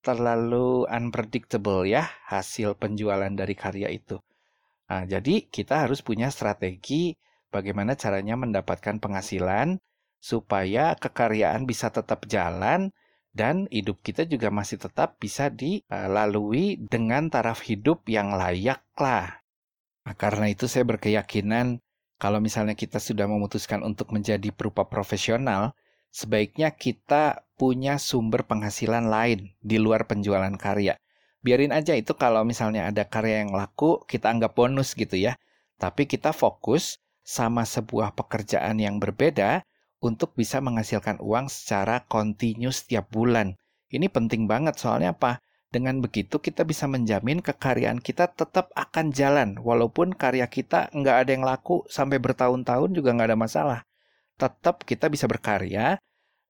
terlalu 0.00 0.88
unpredictable 0.88 1.84
ya 1.84 2.08
hasil 2.24 2.72
penjualan 2.80 3.28
dari 3.28 3.52
karya 3.52 3.92
itu. 3.92 4.16
Nah, 4.90 5.06
jadi 5.06 5.46
kita 5.46 5.86
harus 5.86 6.02
punya 6.02 6.34
strategi 6.34 7.14
bagaimana 7.54 7.94
caranya 7.94 8.34
mendapatkan 8.34 8.98
penghasilan 8.98 9.78
supaya 10.18 10.98
kekaryaan 10.98 11.62
bisa 11.64 11.94
tetap 11.94 12.26
jalan 12.26 12.90
dan 13.30 13.70
hidup 13.70 14.02
kita 14.02 14.26
juga 14.26 14.50
masih 14.50 14.82
tetap 14.82 15.22
bisa 15.22 15.46
dilalui 15.46 16.82
dengan 16.90 17.30
taraf 17.30 17.62
hidup 17.62 18.02
yang 18.10 18.34
layak 18.34 18.82
lah. 18.98 19.38
Nah, 20.02 20.14
karena 20.18 20.50
itu 20.50 20.66
saya 20.66 20.82
berkeyakinan 20.82 21.78
kalau 22.18 22.42
misalnya 22.42 22.74
kita 22.74 22.98
sudah 22.98 23.30
memutuskan 23.30 23.80
untuk 23.86 24.10
menjadi 24.10 24.50
perupa 24.52 24.84
profesional, 24.90 25.72
sebaiknya 26.10 26.74
kita 26.74 27.46
punya 27.54 27.96
sumber 27.96 28.42
penghasilan 28.44 29.06
lain 29.06 29.54
di 29.62 29.78
luar 29.78 30.04
penjualan 30.10 30.52
karya. 30.58 30.98
Biarin 31.40 31.72
aja 31.72 31.96
itu 31.96 32.12
kalau 32.16 32.44
misalnya 32.44 32.88
ada 32.92 33.08
karya 33.08 33.44
yang 33.44 33.52
laku, 33.56 34.04
kita 34.04 34.28
anggap 34.28 34.56
bonus 34.56 34.92
gitu 34.92 35.16
ya. 35.16 35.40
Tapi 35.80 36.04
kita 36.04 36.36
fokus 36.36 37.00
sama 37.24 37.64
sebuah 37.64 38.12
pekerjaan 38.12 38.76
yang 38.76 39.00
berbeda 39.00 39.64
untuk 40.04 40.36
bisa 40.36 40.60
menghasilkan 40.60 41.20
uang 41.20 41.48
secara 41.48 42.04
kontinu 42.04 42.68
setiap 42.68 43.08
bulan. 43.08 43.56
Ini 43.88 44.12
penting 44.12 44.44
banget 44.44 44.76
soalnya 44.76 45.16
apa? 45.16 45.40
Dengan 45.70 46.02
begitu 46.02 46.42
kita 46.42 46.66
bisa 46.66 46.90
menjamin 46.90 47.40
kekaryaan 47.40 48.02
kita 48.04 48.28
tetap 48.32 48.68
akan 48.76 49.14
jalan. 49.14 49.56
Walaupun 49.56 50.12
karya 50.12 50.44
kita 50.50 50.92
nggak 50.92 51.16
ada 51.24 51.30
yang 51.32 51.44
laku 51.46 51.86
sampai 51.88 52.20
bertahun-tahun 52.20 52.90
juga 52.92 53.16
nggak 53.16 53.28
ada 53.32 53.38
masalah 53.38 53.80
tetap 54.40 54.88
kita 54.88 55.12
bisa 55.12 55.28
berkarya 55.28 56.00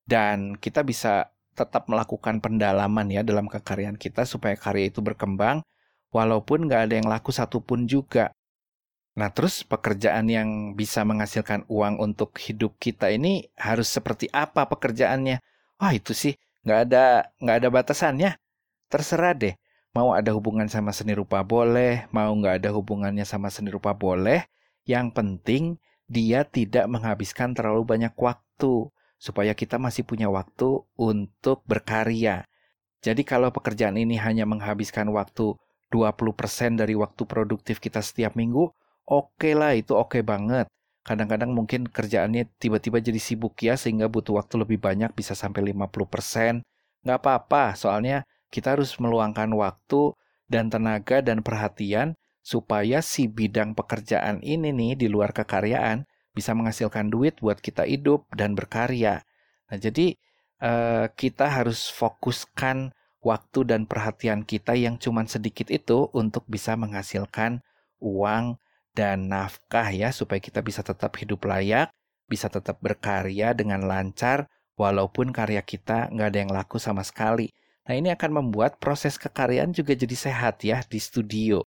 dan 0.06 0.54
kita 0.54 0.86
bisa 0.86 1.34
tetap 1.60 1.92
melakukan 1.92 2.40
pendalaman 2.40 3.12
ya 3.12 3.20
dalam 3.20 3.44
kekaryaan 3.52 4.00
kita 4.00 4.24
supaya 4.24 4.56
karya 4.56 4.88
itu 4.88 5.04
berkembang 5.04 5.60
walaupun 6.08 6.64
nggak 6.64 6.88
ada 6.88 6.94
yang 6.96 7.08
laku 7.08 7.30
satupun 7.36 7.84
juga. 7.84 8.32
Nah 9.20 9.28
terus 9.28 9.60
pekerjaan 9.66 10.32
yang 10.32 10.72
bisa 10.72 11.04
menghasilkan 11.04 11.68
uang 11.68 12.00
untuk 12.00 12.32
hidup 12.40 12.80
kita 12.80 13.12
ini 13.12 13.52
harus 13.60 13.92
seperti 13.92 14.32
apa 14.32 14.64
pekerjaannya? 14.64 15.44
Wah 15.76 15.92
itu 15.92 16.16
sih 16.16 16.32
nggak 16.64 16.80
ada 16.88 17.04
nggak 17.36 17.56
ada 17.60 17.68
batasannya. 17.68 18.30
Terserah 18.88 19.36
deh. 19.36 19.54
Mau 19.90 20.14
ada 20.14 20.30
hubungan 20.30 20.70
sama 20.70 20.94
seni 20.94 21.18
rupa 21.18 21.42
boleh, 21.42 22.06
mau 22.14 22.30
nggak 22.30 22.62
ada 22.62 22.70
hubungannya 22.70 23.26
sama 23.26 23.50
seni 23.50 23.74
rupa 23.74 23.90
boleh. 23.90 24.46
Yang 24.86 25.06
penting 25.12 25.62
dia 26.06 26.46
tidak 26.46 26.86
menghabiskan 26.86 27.54
terlalu 27.54 27.82
banyak 27.86 28.14
waktu 28.14 28.90
supaya 29.20 29.52
kita 29.52 29.76
masih 29.76 30.08
punya 30.08 30.32
waktu 30.32 30.80
untuk 30.96 31.60
berkarya. 31.68 32.48
Jadi 33.04 33.20
kalau 33.28 33.52
pekerjaan 33.52 34.00
ini 34.00 34.16
hanya 34.16 34.48
menghabiskan 34.48 35.12
waktu 35.12 35.60
20% 35.92 36.80
dari 36.80 36.96
waktu 36.96 37.22
produktif 37.28 37.84
kita 37.84 38.00
setiap 38.00 38.32
minggu, 38.32 38.72
oke 39.04 39.36
okay 39.36 39.52
lah 39.52 39.76
itu 39.76 39.92
oke 39.92 40.16
okay 40.16 40.22
banget. 40.24 40.64
Kadang-kadang 41.04 41.52
mungkin 41.52 41.88
kerjaannya 41.88 42.48
tiba-tiba 42.56 43.00
jadi 43.00 43.20
sibuk 43.20 43.60
ya 43.60 43.76
sehingga 43.76 44.08
butuh 44.08 44.40
waktu 44.40 44.64
lebih 44.64 44.80
banyak 44.80 45.12
bisa 45.12 45.36
sampai 45.36 45.72
50%. 45.72 46.64
Nggak 47.04 47.18
apa-apa, 47.20 47.76
soalnya 47.76 48.24
kita 48.52 48.76
harus 48.76 48.96
meluangkan 49.00 49.48
waktu 49.56 50.16
dan 50.48 50.68
tenaga 50.68 51.20
dan 51.24 51.40
perhatian 51.40 52.16
supaya 52.40 53.04
si 53.04 53.28
bidang 53.28 53.76
pekerjaan 53.76 54.40
ini 54.40 54.72
nih 54.72 54.92
di 54.96 55.06
luar 55.06 55.30
kekaryaan 55.30 56.08
bisa 56.40 56.56
menghasilkan 56.56 57.12
duit 57.12 57.36
buat 57.44 57.60
kita 57.60 57.84
hidup 57.84 58.24
dan 58.32 58.56
berkarya. 58.56 59.20
Nah, 59.68 59.76
jadi 59.76 60.16
eh, 60.64 61.06
kita 61.12 61.46
harus 61.52 61.92
fokuskan 61.92 62.96
waktu 63.20 63.60
dan 63.68 63.84
perhatian 63.84 64.48
kita 64.48 64.72
yang 64.72 64.96
cuma 64.96 65.28
sedikit 65.28 65.68
itu 65.68 66.08
untuk 66.16 66.48
bisa 66.48 66.72
menghasilkan 66.80 67.60
uang 68.00 68.56
dan 68.96 69.28
nafkah 69.28 69.92
ya 69.92 70.08
supaya 70.08 70.40
kita 70.40 70.64
bisa 70.64 70.80
tetap 70.80 71.12
hidup 71.20 71.44
layak, 71.44 71.92
bisa 72.24 72.48
tetap 72.48 72.80
berkarya 72.80 73.52
dengan 73.52 73.84
lancar 73.84 74.48
walaupun 74.80 75.36
karya 75.36 75.60
kita 75.60 76.08
nggak 76.08 76.28
ada 76.32 76.38
yang 76.40 76.52
laku 76.56 76.80
sama 76.80 77.04
sekali. 77.04 77.52
Nah 77.84 77.92
ini 78.00 78.08
akan 78.08 78.40
membuat 78.40 78.80
proses 78.80 79.20
kekaryaan 79.20 79.76
juga 79.76 79.92
jadi 79.92 80.16
sehat 80.16 80.64
ya 80.64 80.80
di 80.88 80.96
studio 80.96 81.60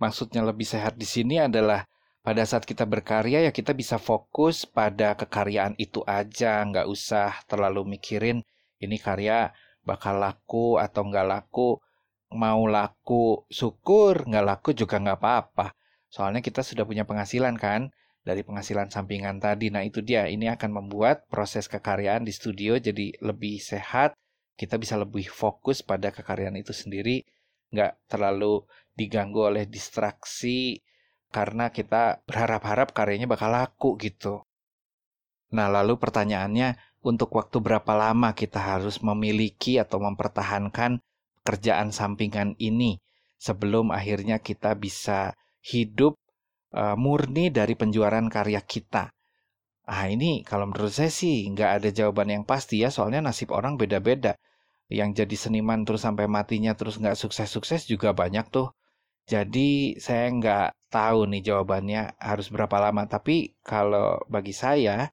maksudnya 0.00 0.40
lebih 0.42 0.64
sehat 0.64 0.96
di 0.96 1.04
sini 1.04 1.36
adalah 1.36 1.84
pada 2.20 2.44
saat 2.44 2.68
kita 2.68 2.84
berkarya 2.84 3.48
ya 3.48 3.52
kita 3.52 3.72
bisa 3.72 3.96
fokus 3.96 4.68
pada 4.68 5.16
kekaryaan 5.16 5.72
itu 5.80 6.04
aja, 6.04 6.60
nggak 6.68 6.84
usah 6.84 7.32
terlalu 7.48 7.96
mikirin 7.96 8.44
ini 8.80 8.96
karya 9.00 9.52
bakal 9.84 10.20
laku 10.20 10.76
atau 10.76 11.08
nggak 11.08 11.26
laku. 11.26 11.80
Mau 12.30 12.62
laku 12.70 13.42
syukur, 13.50 14.22
nggak 14.28 14.46
laku 14.46 14.70
juga 14.76 15.02
nggak 15.02 15.18
apa-apa. 15.18 15.74
Soalnya 16.06 16.38
kita 16.44 16.62
sudah 16.62 16.86
punya 16.86 17.02
penghasilan 17.02 17.58
kan 17.58 17.90
dari 18.22 18.46
penghasilan 18.46 18.92
sampingan 18.92 19.42
tadi. 19.42 19.72
Nah 19.74 19.82
itu 19.82 19.98
dia, 19.98 20.30
ini 20.30 20.46
akan 20.46 20.70
membuat 20.70 21.26
proses 21.26 21.66
kekaryaan 21.66 22.22
di 22.22 22.30
studio 22.30 22.78
jadi 22.78 23.16
lebih 23.18 23.58
sehat. 23.58 24.14
Kita 24.54 24.76
bisa 24.76 24.94
lebih 25.00 25.26
fokus 25.26 25.80
pada 25.80 26.12
kekaryaan 26.12 26.54
itu 26.54 26.70
sendiri, 26.70 27.24
nggak 27.72 28.12
terlalu 28.12 28.62
diganggu 28.94 29.48
oleh 29.50 29.64
distraksi 29.64 30.84
karena 31.30 31.70
kita 31.70 32.22
berharap-harap 32.26 32.90
karyanya 32.90 33.30
bakal 33.30 33.54
laku 33.54 33.94
gitu. 34.02 34.42
Nah, 35.54 35.66
lalu 35.70 35.98
pertanyaannya, 35.98 36.78
untuk 37.02 37.32
waktu 37.34 37.58
berapa 37.58 37.92
lama 37.96 38.36
kita 38.36 38.60
harus 38.60 39.00
memiliki 39.00 39.80
atau 39.80 39.98
mempertahankan 40.02 41.00
pekerjaan 41.40 41.90
sampingan 41.90 42.54
ini 42.60 43.00
sebelum 43.40 43.88
akhirnya 43.90 44.38
kita 44.38 44.76
bisa 44.76 45.32
hidup 45.64 46.20
uh, 46.76 46.94
murni 46.94 47.48
dari 47.48 47.72
penjualan 47.74 48.22
karya 48.28 48.60
kita? 48.60 49.10
Ah 49.90 50.06
ini 50.06 50.46
kalau 50.46 50.70
menurut 50.70 50.94
saya 50.94 51.10
sih 51.10 51.48
nggak 51.50 51.82
ada 51.82 51.88
jawaban 51.90 52.30
yang 52.30 52.44
pasti 52.46 52.84
ya, 52.84 52.92
soalnya 52.94 53.24
nasib 53.24 53.50
orang 53.50 53.74
beda-beda. 53.74 54.38
Yang 54.90 55.24
jadi 55.24 55.36
seniman 55.48 55.86
terus 55.86 56.02
sampai 56.02 56.26
matinya 56.30 56.74
terus 56.78 56.98
nggak 56.98 57.18
sukses-sukses 57.18 57.86
juga 57.90 58.14
banyak 58.14 58.46
tuh. 58.50 58.70
Jadi 59.26 59.98
saya 59.98 60.30
nggak 60.30 60.68
tahu 60.90 61.30
nih 61.30 61.42
jawabannya 61.48 62.00
harus 62.18 62.46
berapa 62.54 62.76
lama. 62.84 63.02
Tapi 63.06 63.56
kalau 63.62 64.20
bagi 64.26 64.52
saya, 64.52 65.08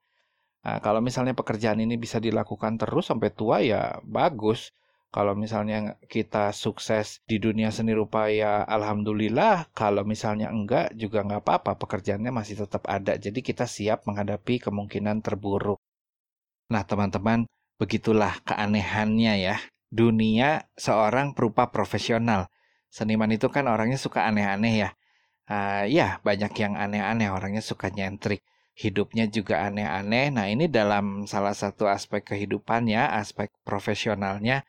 Nah, 0.67 0.83
kalau 0.83 0.99
misalnya 0.99 1.31
pekerjaan 1.31 1.79
ini 1.79 1.95
bisa 1.95 2.19
dilakukan 2.19 2.75
terus 2.75 3.07
sampai 3.07 3.31
tua 3.31 3.63
ya 3.63 4.03
bagus. 4.03 4.75
Kalau 5.15 5.31
misalnya 5.31 5.95
kita 6.11 6.51
sukses 6.51 7.23
di 7.23 7.39
dunia 7.39 7.71
seni 7.71 7.95
rupa 7.95 8.27
ya 8.27 8.67
alhamdulillah. 8.67 9.71
Kalau 9.71 10.03
misalnya 10.03 10.51
enggak 10.51 10.91
juga 10.99 11.23
nggak 11.23 11.41
apa-apa. 11.47 11.71
Pekerjaannya 11.79 12.31
masih 12.35 12.67
tetap 12.67 12.83
ada. 12.83 13.15
Jadi 13.15 13.39
kita 13.39 13.63
siap 13.63 14.03
menghadapi 14.03 14.59
kemungkinan 14.59 15.23
terburuk. 15.23 15.79
Nah 16.67 16.83
teman-teman, 16.83 17.47
begitulah 17.79 18.35
keanehannya 18.43 19.33
ya. 19.39 19.55
Dunia 19.87 20.67
seorang 20.75 21.31
perupa 21.31 21.71
profesional. 21.71 22.51
Seniman 22.91 23.31
itu 23.31 23.47
kan 23.47 23.71
orangnya 23.71 23.95
suka 23.95 24.27
aneh-aneh 24.27 24.73
ya. 24.83 24.89
Uh, 25.47 25.87
ya 25.87 26.19
banyak 26.27 26.51
yang 26.59 26.75
aneh-aneh 26.75 27.31
orangnya 27.31 27.63
suka 27.63 27.87
nyentrik 27.87 28.43
hidupnya 28.77 29.25
juga 29.25 29.65
aneh-aneh. 29.65 30.29
Nah, 30.29 30.45
ini 30.45 30.69
dalam 30.69 31.25
salah 31.25 31.57
satu 31.57 31.89
aspek 31.89 32.21
kehidupannya, 32.21 33.09
aspek 33.17 33.49
profesionalnya, 33.65 34.61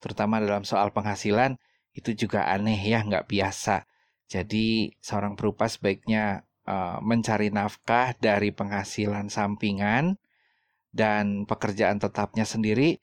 terutama 0.00 0.40
dalam 0.40 0.64
soal 0.64 0.88
penghasilan, 0.96 1.60
itu 1.92 2.16
juga 2.16 2.48
aneh 2.48 2.80
ya, 2.80 3.04
nggak 3.04 3.28
biasa. 3.28 3.84
Jadi, 4.32 4.96
seorang 5.04 5.36
perupa 5.36 5.68
sebaiknya 5.68 6.40
uh, 6.64 7.04
mencari 7.04 7.52
nafkah 7.52 8.16
dari 8.16 8.48
penghasilan 8.48 9.28
sampingan 9.28 10.16
dan 10.88 11.44
pekerjaan 11.44 12.00
tetapnya 12.00 12.48
sendiri 12.48 12.96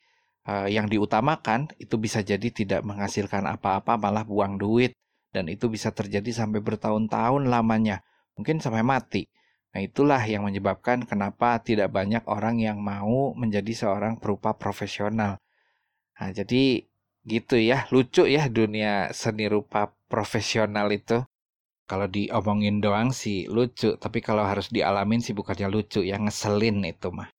uh, 0.49 0.65
yang 0.65 0.89
diutamakan 0.89 1.69
itu 1.77 2.01
bisa 2.01 2.25
jadi 2.25 2.49
tidak 2.49 2.81
menghasilkan 2.81 3.45
apa-apa, 3.45 3.93
malah 4.01 4.25
buang 4.25 4.57
duit. 4.57 4.96
Dan 5.31 5.51
itu 5.51 5.67
bisa 5.67 5.91
terjadi 5.91 6.31
sampai 6.31 6.63
bertahun-tahun 6.63 7.47
lamanya, 7.51 8.01
mungkin 8.39 8.63
sampai 8.63 8.81
mati. 8.81 9.27
Nah, 9.75 9.83
itulah 9.83 10.23
yang 10.23 10.47
menyebabkan 10.47 11.05
kenapa 11.05 11.59
tidak 11.61 11.93
banyak 11.93 12.23
orang 12.25 12.57
yang 12.57 12.79
mau 12.81 13.35
menjadi 13.37 13.85
seorang 13.85 14.17
perupa 14.17 14.55
profesional. 14.55 15.37
Nah, 16.17 16.29
jadi 16.33 16.87
gitu 17.27 17.59
ya, 17.59 17.85
lucu 17.93 18.25
ya 18.25 18.47
dunia 18.47 19.11
seni 19.11 19.45
rupa 19.45 19.93
profesional 20.09 20.89
itu. 20.89 21.21
Kalau 21.87 22.07
diomongin 22.09 22.83
doang 22.83 23.15
sih 23.15 23.47
lucu, 23.47 23.95
tapi 23.95 24.19
kalau 24.19 24.43
harus 24.43 24.67
dialamin 24.67 25.23
sih 25.23 25.31
bukannya 25.31 25.71
lucu, 25.71 26.03
yang 26.03 26.27
ngeselin 26.27 26.83
itu 26.83 27.13
mah. 27.13 27.31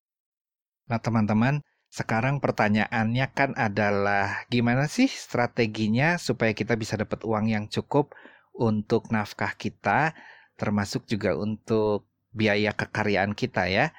Nah, 0.89 0.97
teman-teman, 0.97 1.61
sekarang 1.89 2.45
pertanyaannya 2.45 3.27
kan 3.33 3.57
adalah 3.57 4.45
gimana 4.53 4.85
sih 4.93 5.09
strateginya 5.09 6.21
supaya 6.21 6.53
kita 6.53 6.77
bisa 6.77 7.01
dapat 7.01 7.25
uang 7.25 7.49
yang 7.49 7.65
cukup 7.73 8.13
untuk 8.53 9.09
nafkah 9.09 9.57
kita, 9.57 10.13
termasuk 10.61 11.09
juga 11.09 11.33
untuk 11.33 12.05
biaya 12.35 12.77
kekaryaan 12.77 13.33
kita 13.33 13.73
ya. 13.73 13.97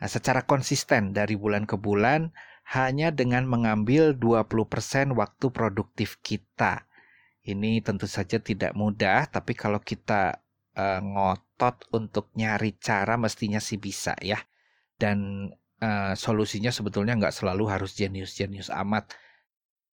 Nah, 0.00 0.08
secara 0.08 0.44
konsisten 0.44 1.16
dari 1.16 1.36
bulan 1.38 1.64
ke 1.64 1.80
bulan 1.80 2.32
hanya 2.76 3.08
dengan 3.10 3.48
mengambil 3.48 4.12
20% 4.14 5.16
waktu 5.16 5.46
produktif 5.48 6.20
kita. 6.20 6.84
Ini 7.40 7.80
tentu 7.80 8.04
saja 8.04 8.36
tidak 8.36 8.76
mudah, 8.76 9.26
tapi 9.32 9.56
kalau 9.56 9.80
kita 9.80 10.44
uh, 10.76 11.00
ngotot 11.00 11.88
untuk 11.96 12.28
nyari 12.36 12.76
cara 12.76 13.16
mestinya 13.16 13.58
sih 13.58 13.80
bisa 13.80 14.12
ya. 14.20 14.38
Dan 15.00 15.48
uh, 15.80 16.12
solusinya 16.14 16.70
sebetulnya 16.70 17.16
nggak 17.16 17.34
selalu 17.34 17.68
harus 17.68 17.96
jenius-jenius 17.96 18.70
amat. 18.84 19.10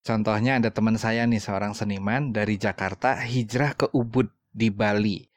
Contohnya 0.04 0.56
ada 0.62 0.72
teman 0.72 0.96
saya 0.96 1.28
nih 1.28 1.42
seorang 1.44 1.76
seniman 1.76 2.32
dari 2.32 2.56
Jakarta 2.56 3.20
hijrah 3.20 3.76
ke 3.76 3.92
Ubud 3.92 4.32
di 4.56 4.72
Bali. 4.72 5.28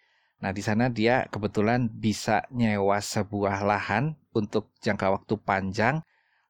Nah, 0.40 0.54
di 0.54 0.62
sana 0.62 0.88
dia 0.88 1.26
kebetulan 1.28 1.90
bisa 1.90 2.46
nyewa 2.54 3.02
sebuah 3.02 3.60
lahan 3.66 4.16
untuk 4.32 4.72
jangka 4.80 5.10
waktu 5.10 5.34
panjang. 5.42 6.00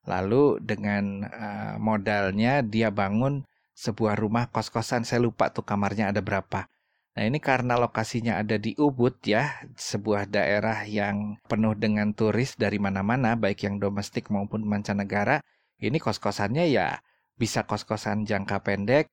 Lalu 0.07 0.63
dengan 0.63 1.27
uh, 1.27 1.75
modalnya 1.77 2.63
dia 2.65 2.93
bangun 2.93 3.45
sebuah 3.75 4.21
rumah 4.21 4.53
kos-kosan. 4.53 5.03
Saya 5.09 5.25
lupa 5.25 5.51
tuh 5.51 5.65
kamarnya 5.67 6.15
ada 6.15 6.23
berapa. 6.23 6.71
Nah, 7.11 7.27
ini 7.27 7.43
karena 7.43 7.75
lokasinya 7.75 8.39
ada 8.39 8.55
di 8.55 8.79
Ubud 8.79 9.19
ya, 9.27 9.67
sebuah 9.75 10.31
daerah 10.31 10.87
yang 10.87 11.43
penuh 11.51 11.75
dengan 11.75 12.15
turis 12.15 12.55
dari 12.55 12.79
mana-mana, 12.79 13.35
baik 13.35 13.67
yang 13.67 13.83
domestik 13.83 14.31
maupun 14.31 14.63
mancanegara. 14.63 15.43
Ini 15.83 15.99
kos-kosannya 15.99 16.71
ya 16.71 17.03
bisa 17.35 17.67
kos-kosan 17.67 18.29
jangka 18.29 18.63
pendek, 18.63 19.11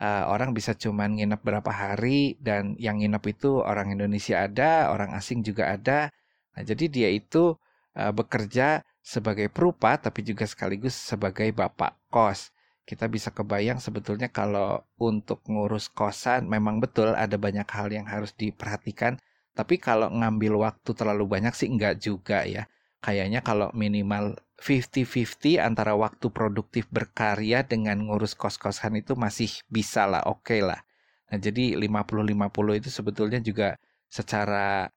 uh, 0.00 0.26
orang 0.32 0.56
bisa 0.56 0.72
cuman 0.74 1.16
nginep 1.16 1.40
berapa 1.44 1.68
hari 1.68 2.34
dan 2.40 2.74
yang 2.80 2.98
nginep 2.98 3.24
itu 3.36 3.60
orang 3.60 3.92
Indonesia 3.92 4.42
ada, 4.42 4.90
orang 4.90 5.12
asing 5.14 5.44
juga 5.44 5.76
ada. 5.76 6.10
Nah, 6.56 6.62
jadi 6.64 6.84
dia 6.88 7.08
itu 7.12 7.54
uh, 7.94 8.12
bekerja 8.16 8.80
sebagai 9.04 9.46
perupa 9.52 9.94
tapi 10.00 10.26
juga 10.26 10.48
sekaligus 10.48 10.96
sebagai 10.96 11.52
bapak 11.54 11.94
kos. 12.10 12.50
Kita 12.86 13.10
bisa 13.10 13.34
kebayang 13.34 13.82
sebetulnya 13.82 14.30
kalau 14.30 14.86
untuk 15.02 15.42
ngurus 15.50 15.90
kosan 15.90 16.46
memang 16.46 16.78
betul 16.78 17.18
ada 17.18 17.34
banyak 17.34 17.66
hal 17.66 17.90
yang 17.90 18.06
harus 18.06 18.30
diperhatikan. 18.38 19.18
Tapi 19.58 19.82
kalau 19.82 20.06
ngambil 20.12 20.54
waktu 20.62 20.90
terlalu 20.94 21.26
banyak 21.26 21.50
sih 21.58 21.66
enggak 21.66 21.98
juga 21.98 22.46
ya. 22.46 22.70
Kayaknya 23.02 23.42
kalau 23.42 23.74
minimal 23.74 24.38
50-50 24.56 25.60
antara 25.60 25.92
waktu 25.92 26.32
produktif 26.32 26.88
berkarya 26.88 27.60
dengan 27.66 28.08
ngurus 28.08 28.32
kos-kosan 28.32 28.96
itu 28.96 29.12
masih 29.12 29.52
bisa 29.68 30.08
lah, 30.08 30.24
oke 30.24 30.48
okay 30.48 30.60
lah. 30.64 30.80
Nah, 31.28 31.38
jadi 31.42 31.76
50-50 31.76 32.80
itu 32.80 32.88
sebetulnya 32.88 33.40
juga 33.42 33.76
secara 34.08 34.88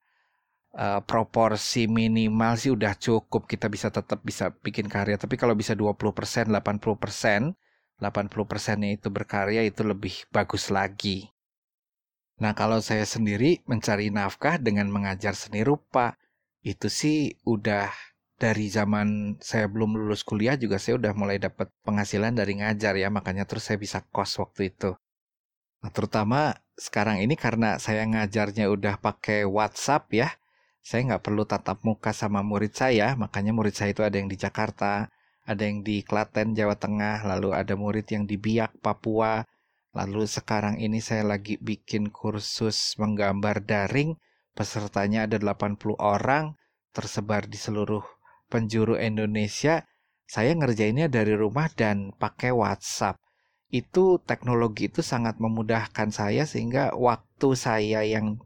uh, 0.77 1.01
proporsi 1.03 1.89
minimal 1.89 2.53
sih 2.55 2.71
udah 2.71 2.93
cukup. 2.95 3.49
Kita 3.49 3.67
bisa 3.67 3.89
tetap 3.91 4.21
bisa 4.23 4.53
bikin 4.53 4.87
karya. 4.87 5.17
Tapi 5.19 5.35
kalau 5.35 5.57
bisa 5.57 5.73
20%, 5.75 6.53
80%, 6.53 7.51
80%-nya 7.99 8.95
itu 8.95 9.11
berkarya 9.11 9.61
itu 9.67 9.83
lebih 9.83 10.25
bagus 10.31 10.71
lagi. 10.71 11.29
Nah, 12.39 12.55
kalau 12.55 12.79
saya 12.79 13.03
sendiri 13.03 13.59
mencari 13.67 14.07
nafkah 14.09 14.55
dengan 14.55 14.87
mengajar 14.87 15.35
seni 15.35 15.59
rupa, 15.61 16.15
itu 16.63 16.87
sih 16.87 17.35
udah 17.43 17.91
dari 18.39 18.71
zaman 18.71 19.35
saya 19.43 19.67
belum 19.67 19.99
lulus 19.99 20.23
kuliah 20.23 20.55
juga 20.55 20.79
saya 20.79 20.95
udah 20.95 21.11
mulai 21.11 21.35
dapat 21.43 21.67
penghasilan 21.83 22.31
dari 22.31 22.63
ngajar 22.63 22.95
ya, 22.95 23.11
makanya 23.11 23.43
terus 23.43 23.67
saya 23.67 23.75
bisa 23.75 23.99
kos 24.15 24.39
waktu 24.39 24.71
itu. 24.71 24.95
Nah, 25.83 25.91
terutama 25.91 26.55
sekarang 26.79 27.19
ini 27.19 27.35
karena 27.35 27.75
saya 27.75 28.07
ngajarnya 28.07 28.71
udah 28.71 28.95
pakai 29.03 29.43
WhatsApp 29.43 30.07
ya, 30.15 30.31
saya 30.79 31.11
nggak 31.11 31.23
perlu 31.27 31.43
tatap 31.43 31.83
muka 31.83 32.15
sama 32.15 32.39
murid 32.39 32.71
saya, 32.71 33.19
makanya 33.19 33.51
murid 33.51 33.75
saya 33.75 33.91
itu 33.91 33.99
ada 33.99 34.15
yang 34.15 34.31
di 34.31 34.39
Jakarta, 34.39 35.11
ada 35.49 35.65
yang 35.65 35.81
di 35.81 36.05
Klaten, 36.05 36.53
Jawa 36.53 36.77
Tengah, 36.77 37.25
lalu 37.25 37.57
ada 37.57 37.73
murid 37.73 38.05
yang 38.13 38.29
di 38.29 38.37
Biak, 38.37 38.77
Papua, 38.85 39.41
lalu 39.97 40.29
sekarang 40.29 40.77
ini 40.77 41.01
saya 41.01 41.25
lagi 41.25 41.57
bikin 41.57 42.13
kursus 42.13 42.93
menggambar 43.01 43.65
daring, 43.65 44.13
pesertanya 44.53 45.25
ada 45.25 45.41
80 45.41 45.97
orang, 45.97 46.53
tersebar 46.93 47.49
di 47.49 47.57
seluruh 47.57 48.05
penjuru 48.53 49.01
Indonesia, 49.01 49.89
saya 50.29 50.53
ngerjainnya 50.53 51.09
dari 51.09 51.33
rumah 51.33 51.73
dan 51.73 52.13
pakai 52.13 52.53
WhatsApp. 52.53 53.17
Itu 53.73 54.21
teknologi 54.21 54.93
itu 54.93 55.01
sangat 55.01 55.41
memudahkan 55.41 56.13
saya 56.13 56.45
sehingga 56.45 56.93
waktu 56.93 57.57
saya 57.57 58.05
yang 58.05 58.37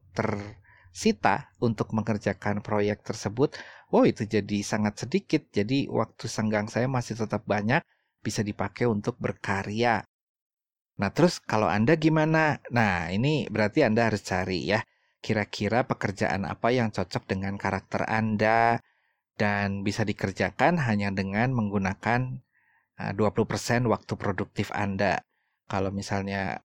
tersita 0.93 1.49
untuk 1.57 1.89
mengerjakan 1.97 2.61
proyek 2.61 3.01
tersebut, 3.01 3.57
wow 3.89 4.05
itu 4.05 4.29
jadi 4.29 4.61
sangat 4.61 5.01
sedikit. 5.01 5.49
Jadi 5.49 5.89
waktu 5.89 6.29
senggang 6.29 6.69
saya 6.69 6.85
masih 6.85 7.17
tetap 7.17 7.43
banyak 7.49 7.81
bisa 8.21 8.45
dipakai 8.45 8.85
untuk 8.85 9.17
berkarya. 9.17 10.05
Nah, 11.01 11.09
terus 11.09 11.41
kalau 11.41 11.65
Anda 11.65 11.97
gimana? 11.97 12.61
Nah, 12.69 13.09
ini 13.09 13.49
berarti 13.49 13.81
Anda 13.81 14.13
harus 14.13 14.21
cari 14.21 14.69
ya. 14.69 14.85
Kira-kira 15.17 15.89
pekerjaan 15.89 16.45
apa 16.45 16.69
yang 16.69 16.93
cocok 16.93 17.25
dengan 17.25 17.57
karakter 17.57 18.05
Anda, 18.05 18.77
dan 19.33 19.81
bisa 19.81 20.05
dikerjakan 20.05 20.77
hanya 20.77 21.09
dengan 21.09 21.57
menggunakan 21.57 22.37
20% 23.17 23.17
ah, 23.17 23.89
waktu 23.89 24.13
produktif 24.13 24.69
Anda. 24.69 25.25
Kalau 25.65 25.89
misalnya 25.89 26.61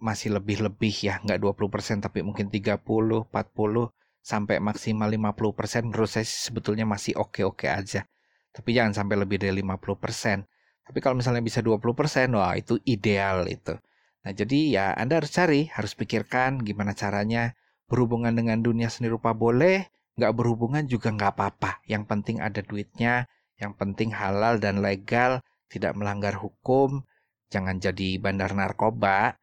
masih 0.00 0.34
lebih-lebih 0.36 0.94
ya, 1.04 1.20
nggak 1.22 1.38
20% 1.40 2.04
tapi 2.04 2.20
mungkin 2.26 2.50
30, 2.50 3.28
40 3.30 3.90
sampai 4.24 4.56
maksimal 4.56 5.12
50% 5.12 5.92
menurut 5.92 6.08
saya 6.08 6.24
sebetulnya 6.24 6.88
masih 6.88 7.14
oke-oke 7.20 7.68
aja. 7.68 8.08
Tapi 8.54 8.70
jangan 8.72 8.94
sampai 8.94 9.20
lebih 9.20 9.42
dari 9.42 9.60
50%. 9.60 10.46
Tapi 10.84 10.98
kalau 11.00 11.16
misalnya 11.18 11.42
bisa 11.44 11.60
20%, 11.60 12.32
wah 12.36 12.54
itu 12.56 12.80
ideal 12.88 13.44
itu. 13.48 13.76
Nah, 14.24 14.32
jadi 14.32 14.58
ya 14.72 14.86
Anda 14.96 15.20
harus 15.20 15.32
cari, 15.36 15.68
harus 15.68 15.92
pikirkan 15.92 16.64
gimana 16.64 16.96
caranya 16.96 17.52
berhubungan 17.88 18.32
dengan 18.32 18.64
dunia 18.64 18.88
seni 18.88 19.12
rupa 19.12 19.36
boleh, 19.36 19.84
nggak 20.16 20.32
berhubungan 20.32 20.88
juga 20.88 21.12
nggak 21.12 21.32
apa-apa. 21.36 21.84
Yang 21.84 22.04
penting 22.08 22.36
ada 22.40 22.64
duitnya, 22.64 23.28
yang 23.60 23.76
penting 23.76 24.16
halal 24.16 24.56
dan 24.56 24.80
legal, 24.80 25.44
tidak 25.68 25.92
melanggar 25.98 26.38
hukum, 26.40 27.04
jangan 27.52 27.76
jadi 27.76 28.16
bandar 28.16 28.56
narkoba. 28.56 29.36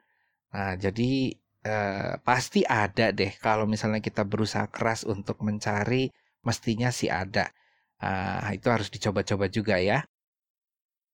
Nah, 0.51 0.73
jadi 0.75 1.11
eh, 1.63 2.13
pasti 2.27 2.61
ada 2.67 3.11
deh 3.15 3.31
kalau 3.39 3.65
misalnya 3.69 4.01
kita 4.03 4.23
berusaha 4.27 4.67
keras 4.67 5.01
untuk 5.07 5.37
mencari, 5.47 6.11
mestinya 6.47 6.89
sih 6.89 7.09
ada. 7.11 7.49
Uh, 8.01 8.57
itu 8.57 8.65
harus 8.73 8.89
dicoba-coba 8.89 9.45
juga 9.45 9.77
ya. 9.77 10.01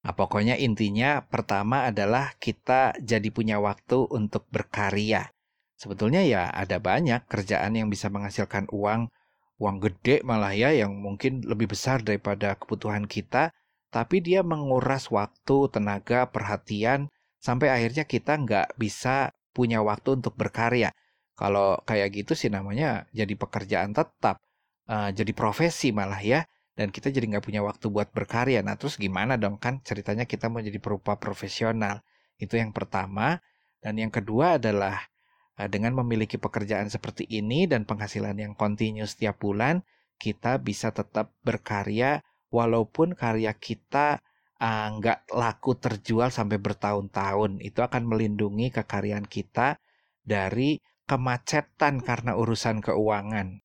Nah, 0.07 0.15
pokoknya 0.15 0.55
intinya 0.55 1.19
pertama 1.19 1.83
adalah 1.91 2.31
kita 2.39 2.95
jadi 3.03 3.27
punya 3.27 3.59
waktu 3.59 4.07
untuk 4.07 4.47
berkarya. 4.47 5.27
Sebetulnya 5.75 6.23
ya 6.23 6.47
ada 6.47 6.79
banyak 6.79 7.27
kerjaan 7.27 7.75
yang 7.75 7.91
bisa 7.91 8.07
menghasilkan 8.07 8.71
uang, 8.71 9.11
uang 9.59 9.77
gede 9.83 10.23
malah 10.23 10.55
ya 10.55 10.71
yang 10.71 10.95
mungkin 10.95 11.43
lebih 11.43 11.75
besar 11.75 11.99
daripada 12.07 12.55
kebutuhan 12.55 13.03
kita, 13.03 13.51
tapi 13.91 14.23
dia 14.23 14.47
menguras 14.47 15.11
waktu, 15.11 15.57
tenaga, 15.75 16.31
perhatian, 16.31 17.11
sampai 17.47 17.71
akhirnya 17.71 18.03
kita 18.03 18.35
nggak 18.43 18.75
bisa 18.75 19.31
punya 19.55 19.79
waktu 19.79 20.19
untuk 20.19 20.35
berkarya. 20.35 20.91
Kalau 21.39 21.79
kayak 21.87 22.11
gitu 22.11 22.33
sih 22.35 22.51
namanya 22.51 23.07
jadi 23.15 23.31
pekerjaan 23.39 23.95
tetap, 23.95 24.43
uh, 24.91 25.09
jadi 25.15 25.31
profesi 25.31 25.95
malah 25.95 26.19
ya 26.19 26.43
dan 26.75 26.91
kita 26.91 27.07
jadi 27.07 27.23
nggak 27.31 27.45
punya 27.47 27.63
waktu 27.63 27.87
buat 27.87 28.11
berkarya. 28.11 28.59
Nah 28.67 28.75
terus 28.75 28.99
gimana 28.99 29.39
dong 29.39 29.55
kan 29.55 29.79
ceritanya 29.79 30.27
kita 30.27 30.51
mau 30.51 30.59
jadi 30.59 30.75
perupa 30.83 31.15
profesional. 31.15 32.03
Itu 32.35 32.59
yang 32.59 32.75
pertama. 32.75 33.39
Dan 33.79 33.95
yang 34.01 34.11
kedua 34.11 34.59
adalah 34.59 34.99
eh, 35.55 35.69
dengan 35.71 35.95
memiliki 36.03 36.35
pekerjaan 36.35 36.91
seperti 36.91 37.29
ini 37.29 37.69
dan 37.69 37.87
penghasilan 37.87 38.35
yang 38.35 38.53
kontinu 38.57 39.05
setiap 39.05 39.37
bulan, 39.39 39.85
kita 40.17 40.57
bisa 40.59 40.89
tetap 40.91 41.31
berkarya 41.45 42.25
walaupun 42.49 43.13
karya 43.13 43.53
kita 43.53 44.19
uh, 44.61 44.87
nggak 44.97 45.31
laku 45.33 45.77
terjual 45.77 46.29
sampai 46.29 46.57
bertahun-tahun. 46.61 47.61
Itu 47.61 47.85
akan 47.85 48.03
melindungi 48.05 48.73
kekaryaan 48.73 49.25
kita 49.25 49.77
dari 50.25 50.81
kemacetan 51.07 52.03
karena 52.03 52.35
urusan 52.35 52.83
keuangan. 52.83 53.63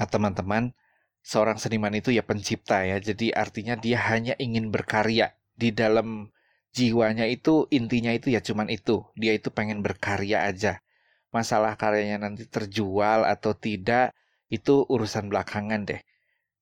Nah 0.00 0.08
teman-teman, 0.08 0.74
seorang 1.20 1.60
seniman 1.60 1.94
itu 1.94 2.10
ya 2.10 2.24
pencipta 2.24 2.82
ya. 2.82 2.98
Jadi 2.98 3.30
artinya 3.30 3.76
dia 3.76 4.00
hanya 4.10 4.34
ingin 4.40 4.72
berkarya 4.74 5.36
di 5.54 5.70
dalam 5.70 6.32
jiwanya 6.72 7.28
itu 7.28 7.68
intinya 7.70 8.10
itu 8.10 8.34
ya 8.34 8.40
cuman 8.42 8.72
itu. 8.72 9.06
Dia 9.14 9.36
itu 9.36 9.52
pengen 9.54 9.84
berkarya 9.84 10.48
aja. 10.48 10.82
Masalah 11.30 11.78
karyanya 11.78 12.26
nanti 12.26 12.48
terjual 12.48 13.22
atau 13.22 13.54
tidak 13.54 14.16
itu 14.50 14.82
urusan 14.90 15.30
belakangan 15.30 15.86
deh. 15.86 16.02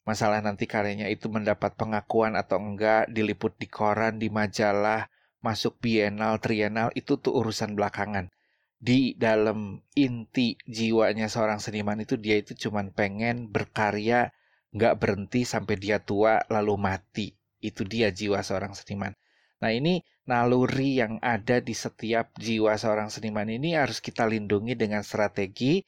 Masalah 0.09 0.41
nanti 0.41 0.65
karyanya 0.65 1.13
itu 1.13 1.29
mendapat 1.29 1.77
pengakuan 1.77 2.33
atau 2.33 2.57
enggak, 2.57 3.13
diliput 3.13 3.53
di 3.61 3.69
koran, 3.69 4.17
di 4.17 4.33
majalah, 4.33 5.13
masuk 5.45 5.77
bienal, 5.85 6.41
trienal, 6.41 6.89
itu 6.97 7.21
tuh 7.21 7.37
urusan 7.37 7.77
belakangan. 7.77 8.33
Di 8.81 9.13
dalam 9.21 9.85
inti 9.93 10.57
jiwanya 10.65 11.29
seorang 11.29 11.61
seniman 11.61 12.01
itu 12.01 12.17
dia 12.17 12.41
itu 12.41 12.57
cuman 12.57 12.89
pengen 12.97 13.53
berkarya 13.53 14.33
nggak 14.73 14.97
berhenti 14.97 15.45
sampai 15.45 15.77
dia 15.77 16.01
tua 16.01 16.41
lalu 16.49 16.81
mati. 16.81 17.37
Itu 17.61 17.85
dia 17.85 18.09
jiwa 18.09 18.41
seorang 18.41 18.73
seniman. 18.73 19.13
Nah 19.61 19.77
ini 19.77 20.01
naluri 20.25 21.05
yang 21.05 21.21
ada 21.21 21.61
di 21.61 21.77
setiap 21.77 22.33
jiwa 22.41 22.81
seorang 22.81 23.13
seniman 23.13 23.53
ini 23.53 23.77
harus 23.77 24.01
kita 24.01 24.25
lindungi 24.25 24.73
dengan 24.73 25.05
strategi 25.05 25.85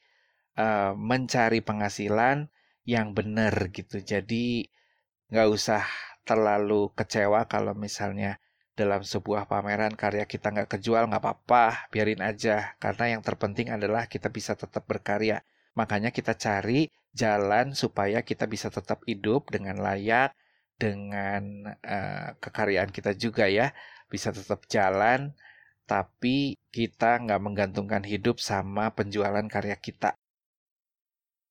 uh, 0.61 0.93
mencari 0.93 1.65
penghasilan 1.65 2.45
yang 2.85 3.13
benar 3.17 3.53
gitu. 3.73 3.97
Jadi 4.01 4.67
nggak 5.31 5.47
usah 5.57 5.83
terlalu 6.27 6.91
kecewa 6.97 7.47
kalau 7.49 7.73
misalnya 7.73 8.37
dalam 8.75 9.01
sebuah 9.03 9.45
pameran 9.51 9.93
karya 9.95 10.25
kita 10.25 10.47
nggak 10.53 10.69
kejual 10.77 11.03
nggak 11.09 11.21
apa-apa 11.23 11.91
biarin 11.91 12.23
aja 12.23 12.73
karena 12.79 13.17
yang 13.17 13.21
terpenting 13.21 13.67
adalah 13.69 14.07
kita 14.07 14.31
bisa 14.31 14.55
tetap 14.55 14.83
berkarya 14.87 15.43
Makanya 15.79 16.11
kita 16.11 16.35
cari 16.35 16.91
jalan 17.15 17.75
supaya 17.75 18.23
kita 18.23 18.45
bisa 18.47 18.67
tetap 18.71 19.03
hidup 19.07 19.47
dengan 19.51 19.79
layak, 19.79 20.35
dengan 20.75 21.75
uh, 21.79 22.35
kekaryaan 22.43 22.91
kita 22.91 23.15
juga 23.15 23.47
ya, 23.47 23.71
bisa 24.11 24.35
tetap 24.35 24.67
jalan, 24.67 25.31
tapi 25.87 26.59
kita 26.71 27.19
nggak 27.23 27.41
menggantungkan 27.43 28.03
hidup 28.03 28.39
sama 28.43 28.91
penjualan 28.91 29.43
karya 29.47 29.75
kita. 29.79 30.15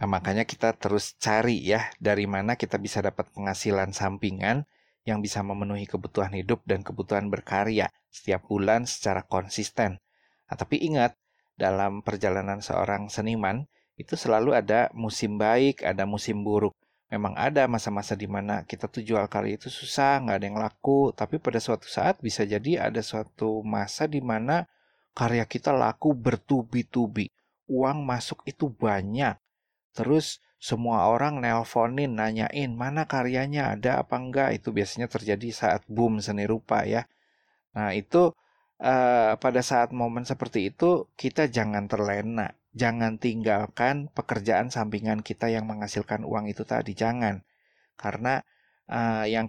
Nah, 0.01 0.09
makanya 0.09 0.49
kita 0.49 0.73
terus 0.81 1.13
cari 1.21 1.61
ya 1.61 1.93
dari 2.01 2.25
mana 2.25 2.57
kita 2.57 2.81
bisa 2.81 3.05
dapat 3.05 3.29
penghasilan 3.37 3.93
sampingan 3.93 4.65
yang 5.05 5.21
bisa 5.21 5.45
memenuhi 5.45 5.85
kebutuhan 5.85 6.33
hidup 6.33 6.65
dan 6.65 6.81
kebutuhan 6.81 7.29
berkarya 7.29 7.93
setiap 8.09 8.49
bulan 8.49 8.89
secara 8.89 9.25
konsisten. 9.29 10.01
Nah, 10.49 10.57
tapi 10.57 10.81
ingat, 10.81 11.21
dalam 11.61 12.01
perjalanan 12.01 12.65
seorang 12.65 13.13
seniman, 13.13 13.69
itu 14.01 14.17
selalu 14.17 14.57
ada 14.57 14.89
musim 14.97 15.37
baik, 15.37 15.85
ada 15.85 16.09
musim 16.09 16.41
buruk. 16.41 16.73
Memang 17.13 17.37
ada 17.37 17.69
masa-masa 17.69 18.17
di 18.17 18.25
mana 18.25 18.65
kita 18.65 18.89
tuh 18.89 19.05
jual 19.05 19.27
kali 19.29 19.61
itu 19.61 19.69
susah, 19.69 20.25
nggak 20.25 20.37
ada 20.41 20.47
yang 20.47 20.57
laku. 20.63 21.13
Tapi 21.13 21.37
pada 21.37 21.61
suatu 21.61 21.85
saat 21.85 22.17
bisa 22.25 22.47
jadi 22.49 22.89
ada 22.89 23.03
suatu 23.05 23.61
masa 23.61 24.09
di 24.09 24.25
mana 24.25 24.65
karya 25.13 25.45
kita 25.45 25.75
laku 25.75 26.17
bertubi-tubi. 26.17 27.29
Uang 27.69 28.07
masuk 28.07 28.41
itu 28.49 28.71
banyak. 28.71 29.37
Terus 29.97 30.39
semua 30.61 31.09
orang 31.09 31.41
nelponin, 31.41 32.13
nanyain 32.21 32.73
mana 32.77 33.09
karyanya, 33.09 33.75
ada 33.75 34.05
apa 34.05 34.17
enggak. 34.21 34.49
Itu 34.61 34.77
biasanya 34.77 35.09
terjadi 35.09 35.49
saat 35.51 35.83
boom 35.89 36.21
seni 36.21 36.45
rupa 36.45 36.85
ya. 36.85 37.09
Nah 37.77 37.97
itu 37.97 38.37
uh, 38.83 39.33
pada 39.41 39.61
saat 39.65 39.91
momen 39.97 40.25
seperti 40.29 40.71
itu 40.73 41.09
kita 41.17 41.49
jangan 41.49 41.89
terlena. 41.91 42.55
Jangan 42.71 43.19
tinggalkan 43.19 44.13
pekerjaan 44.15 44.71
sampingan 44.71 45.27
kita 45.27 45.51
yang 45.51 45.67
menghasilkan 45.67 46.23
uang 46.23 46.47
itu 46.53 46.63
tadi. 46.69 46.93
Jangan. 46.95 47.43
Karena 47.99 48.45
uh, 48.91 49.25
yang 49.27 49.49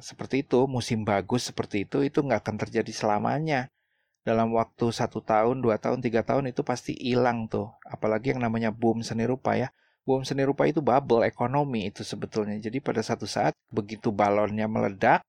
seperti 0.00 0.46
itu 0.46 0.64
musim 0.70 1.02
bagus 1.02 1.50
seperti 1.50 1.88
itu 1.88 2.04
itu 2.06 2.20
nggak 2.24 2.40
akan 2.46 2.56
terjadi 2.62 2.92
selamanya 2.94 3.74
dalam 4.24 4.50
waktu 4.56 4.88
satu 4.88 5.20
tahun 5.20 5.60
dua 5.60 5.76
tahun 5.76 6.00
tiga 6.00 6.24
tahun 6.24 6.50
itu 6.50 6.64
pasti 6.64 6.96
hilang 6.96 7.46
tuh 7.46 7.70
apalagi 7.84 8.32
yang 8.32 8.40
namanya 8.40 8.72
boom 8.72 9.04
seni 9.04 9.28
rupa 9.28 9.54
ya 9.54 9.68
boom 10.08 10.24
seni 10.24 10.42
rupa 10.48 10.64
itu 10.64 10.80
bubble 10.80 11.22
ekonomi 11.28 11.92
itu 11.92 12.00
sebetulnya 12.02 12.56
jadi 12.58 12.80
pada 12.80 13.04
satu 13.04 13.28
saat 13.28 13.52
begitu 13.68 14.08
balonnya 14.10 14.64
meledak 14.64 15.20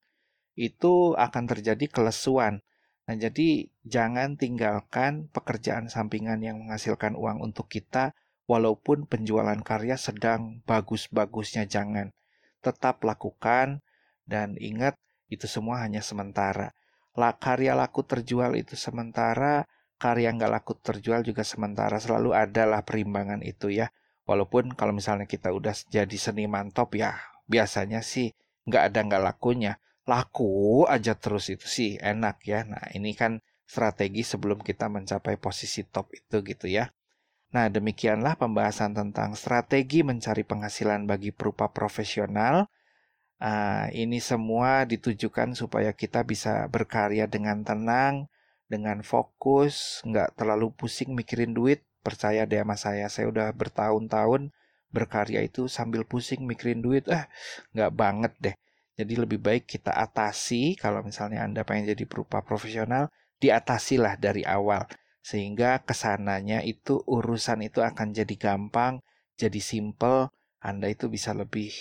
itu 0.55 1.11
akan 1.19 1.43
terjadi 1.51 1.85
kelesuan 1.91 2.63
Nah, 3.05 3.13
jadi 3.13 3.69
jangan 3.85 4.33
tinggalkan 4.33 5.29
pekerjaan 5.29 5.93
sampingan 5.93 6.41
yang 6.41 6.57
menghasilkan 6.65 7.13
uang 7.13 7.37
untuk 7.45 7.69
kita, 7.69 8.17
walaupun 8.49 9.05
penjualan 9.05 9.61
karya 9.61 9.93
sedang 9.93 10.65
bagus-bagusnya 10.65 11.69
jangan. 11.69 12.09
Tetap 12.65 13.05
lakukan, 13.05 13.85
dan 14.25 14.57
ingat, 14.57 14.97
itu 15.29 15.45
semua 15.45 15.85
hanya 15.85 16.01
sementara. 16.01 16.73
Karya 17.15 17.73
laku 17.73 18.03
terjual 18.03 18.59
itu 18.59 18.75
sementara, 18.75 19.63
karya 19.95 20.35
nggak 20.35 20.51
laku 20.51 20.75
terjual 20.75 21.23
juga 21.23 21.47
sementara. 21.47 21.95
Selalu 21.97 22.35
adalah 22.35 22.83
perimbangan 22.83 23.39
itu 23.41 23.71
ya. 23.71 23.87
Walaupun 24.27 24.75
kalau 24.75 24.91
misalnya 24.91 25.25
kita 25.25 25.49
udah 25.55 25.71
jadi 25.87 26.17
seniman 26.19 26.75
top 26.75 26.99
ya, 26.99 27.15
biasanya 27.47 28.03
sih 28.03 28.35
nggak 28.67 28.83
ada 28.91 28.99
nggak 29.05 29.23
lakunya 29.23 29.77
laku 30.05 30.85
aja 30.85 31.17
terus 31.17 31.49
itu 31.49 31.65
sih 31.65 31.97
enak 31.97 32.37
ya. 32.45 32.61
Nah, 32.63 32.93
ini 32.93 33.17
kan 33.17 33.41
strategi 33.65 34.21
sebelum 34.21 34.61
kita 34.61 34.85
mencapai 34.85 35.41
posisi 35.41 35.81
top 35.81 36.13
itu 36.13 36.45
gitu 36.45 36.69
ya. 36.69 36.93
Nah, 37.57 37.69
demikianlah 37.73 38.37
pembahasan 38.37 38.93
tentang 38.93 39.33
strategi 39.33 40.05
mencari 40.05 40.45
penghasilan 40.45 41.09
bagi 41.09 41.33
perupa 41.33 41.73
profesional. 41.73 42.69
Uh, 43.35 43.91
ini 43.91 44.23
semua 44.23 44.87
ditujukan 44.87 45.53
supaya 45.59 45.91
kita 45.91 46.23
bisa 46.23 46.65
berkarya 46.71 47.27
dengan 47.27 47.67
tenang, 47.67 48.31
dengan 48.71 49.03
fokus, 49.03 49.99
nggak 50.07 50.39
terlalu 50.39 50.71
pusing 50.71 51.11
mikirin 51.13 51.51
duit. 51.51 51.83
Percaya 52.05 52.45
deh 52.45 52.61
sama 52.61 52.77
saya, 52.77 53.05
saya 53.09 53.27
udah 53.33 53.49
bertahun-tahun 53.51 54.53
berkarya 54.93 55.43
itu 55.43 55.67
sambil 55.67 56.07
pusing 56.07 56.47
mikirin 56.47 56.79
duit. 56.79 57.09
Ah, 57.11 57.27
nggak 57.75 57.91
banget 57.91 58.33
deh. 58.39 58.55
Jadi 58.95 59.13
lebih 59.19 59.43
baik 59.43 59.67
kita 59.67 59.91
atasi 59.91 60.79
kalau 60.79 61.03
misalnya 61.03 61.43
Anda 61.43 61.67
pengen 61.67 61.91
jadi 61.91 62.07
perupa 62.07 62.39
profesional 62.39 63.11
diatasilah 63.43 64.15
dari 64.15 64.47
awal 64.47 64.87
sehingga 65.25 65.81
ke 65.81 65.97
sananya 65.97 66.61
itu 66.61 67.01
urusan 67.09 67.65
itu 67.65 67.81
akan 67.81 68.13
jadi 68.13 68.35
gampang, 68.37 69.01
jadi 69.33 69.57
simple, 69.57 70.29
Anda 70.61 70.93
itu 70.93 71.09
bisa 71.09 71.33
lebih 71.33 71.73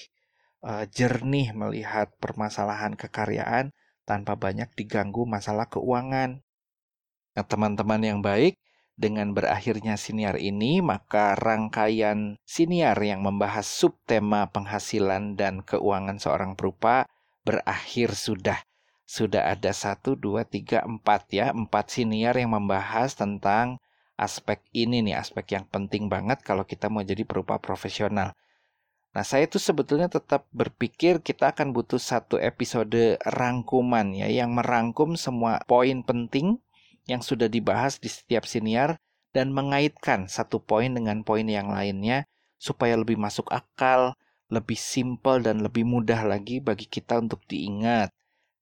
uh, 0.64 0.88
jernih 0.88 1.52
melihat 1.52 2.10
permasalahan 2.18 2.96
kekaryaan 2.96 3.70
tanpa 4.08 4.34
banyak 4.34 4.72
diganggu 4.72 5.28
masalah 5.28 5.68
keuangan. 5.68 6.40
Nah, 7.34 7.44
teman-teman 7.44 8.00
yang 8.00 8.20
baik, 8.24 8.56
dengan 8.94 9.34
berakhirnya 9.34 9.98
siniar 9.98 10.38
ini, 10.38 10.78
maka 10.78 11.34
rangkaian 11.34 12.38
siniar 12.46 12.94
yang 13.02 13.26
membahas 13.26 13.66
subtema 13.66 14.46
penghasilan 14.54 15.34
dan 15.34 15.66
keuangan 15.66 16.22
seorang 16.22 16.54
perupa 16.54 17.10
berakhir 17.42 18.14
sudah. 18.14 18.62
Sudah 19.04 19.50
ada 19.50 19.74
satu, 19.74 20.14
dua, 20.14 20.46
tiga, 20.46 20.86
empat 20.86 21.28
ya. 21.34 21.50
Empat 21.50 21.90
siniar 21.90 22.38
yang 22.38 22.54
membahas 22.54 23.18
tentang 23.18 23.82
aspek 24.14 24.62
ini 24.70 25.02
nih, 25.02 25.18
aspek 25.18 25.58
yang 25.58 25.66
penting 25.66 26.06
banget 26.06 26.40
kalau 26.46 26.62
kita 26.62 26.86
mau 26.86 27.02
jadi 27.02 27.26
perupa 27.26 27.58
profesional. 27.58 28.32
Nah, 29.14 29.22
saya 29.22 29.46
tuh 29.46 29.62
sebetulnya 29.62 30.10
tetap 30.10 30.50
berpikir 30.50 31.22
kita 31.22 31.54
akan 31.54 31.70
butuh 31.70 32.02
satu 32.02 32.34
episode 32.42 33.14
rangkuman 33.22 34.10
ya, 34.10 34.26
yang 34.26 34.58
merangkum 34.58 35.14
semua 35.14 35.62
poin 35.70 36.02
penting 36.02 36.58
yang 37.06 37.22
sudah 37.22 37.46
dibahas 37.46 38.02
di 38.02 38.10
setiap 38.10 38.42
siniar 38.42 38.98
dan 39.30 39.54
mengaitkan 39.54 40.26
satu 40.26 40.58
poin 40.58 40.90
dengan 40.90 41.22
poin 41.22 41.46
yang 41.46 41.70
lainnya 41.70 42.26
supaya 42.58 42.98
lebih 42.98 43.14
masuk 43.14 43.54
akal, 43.54 44.18
lebih 44.50 44.74
simpel 44.74 45.38
dan 45.46 45.62
lebih 45.62 45.86
mudah 45.86 46.26
lagi 46.26 46.58
bagi 46.58 46.90
kita 46.90 47.22
untuk 47.22 47.38
diingat. 47.46 48.10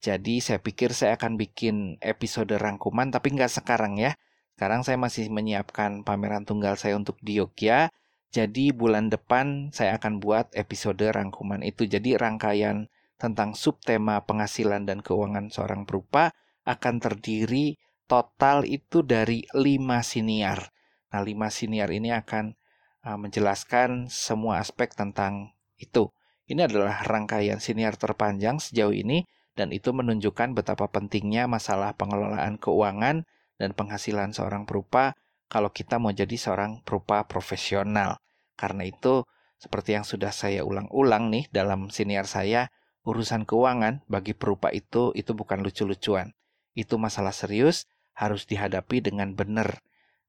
Jadi 0.05 0.43
saya 0.43 0.59
pikir 0.61 0.93
saya 0.93 1.17
akan 1.17 1.39
bikin 1.39 1.97
episode 2.05 2.53
rangkuman 2.61 3.09
tapi 3.09 3.33
nggak 3.33 3.49
sekarang 3.49 3.97
ya. 3.97 4.19
Sekarang 4.59 4.85
saya 4.85 5.01
masih 5.01 5.33
menyiapkan 5.33 6.05
pameran 6.05 6.45
tunggal 6.45 6.77
saya 6.77 6.99
untuk 6.99 7.17
di 7.25 7.41
Yogyakarta. 7.41 8.02
Jadi 8.33 8.73
bulan 8.73 9.13
depan 9.13 9.69
saya 9.77 10.01
akan 10.01 10.17
buat 10.17 10.49
episode 10.57 11.05
rangkuman 11.05 11.61
itu. 11.61 11.85
Jadi 11.85 12.17
rangkaian 12.17 12.89
tentang 13.21 13.53
subtema 13.53 14.25
penghasilan 14.25 14.89
dan 14.89 15.05
keuangan 15.05 15.53
seorang 15.53 15.85
perupa 15.85 16.33
akan 16.65 16.97
terdiri 16.97 17.77
total 18.09 18.65
itu 18.65 19.05
dari 19.05 19.45
lima 19.53 20.01
siniar. 20.01 20.73
Nah, 21.13 21.21
lima 21.21 21.53
siniar 21.53 21.93
ini 21.93 22.09
akan 22.09 22.57
uh, 23.05 23.21
menjelaskan 23.21 24.09
semua 24.09 24.65
aspek 24.65 24.97
tentang 24.97 25.53
itu. 25.77 26.09
Ini 26.49 26.73
adalah 26.73 27.05
rangkaian 27.05 27.61
siniar 27.61 28.01
terpanjang 28.01 28.65
sejauh 28.65 28.97
ini 28.97 29.29
dan 29.53 29.77
itu 29.77 29.93
menunjukkan 29.93 30.57
betapa 30.57 30.89
pentingnya 30.89 31.45
masalah 31.45 31.93
pengelolaan 32.01 32.57
keuangan 32.57 33.29
dan 33.61 33.71
penghasilan 33.77 34.33
seorang 34.33 34.65
perupa 34.65 35.13
kalau 35.53 35.69
kita 35.69 36.01
mau 36.01 36.17
jadi 36.17 36.33
seorang 36.33 36.81
perupa 36.81 37.29
profesional. 37.29 38.22
Karena 38.63 38.87
itu, 38.87 39.27
seperti 39.59 39.99
yang 39.99 40.07
sudah 40.07 40.31
saya 40.31 40.63
ulang-ulang 40.63 41.35
nih 41.35 41.51
dalam 41.51 41.91
siniar 41.91 42.31
saya, 42.31 42.71
urusan 43.03 43.43
keuangan 43.43 44.07
bagi 44.07 44.39
perupa 44.39 44.71
itu 44.71 45.11
itu 45.19 45.35
bukan 45.35 45.67
lucu-lucuan. 45.67 46.31
Itu 46.79 46.95
masalah 47.03 47.35
serius 47.35 47.91
harus 48.15 48.47
dihadapi 48.47 49.03
dengan 49.03 49.35
benar. 49.35 49.83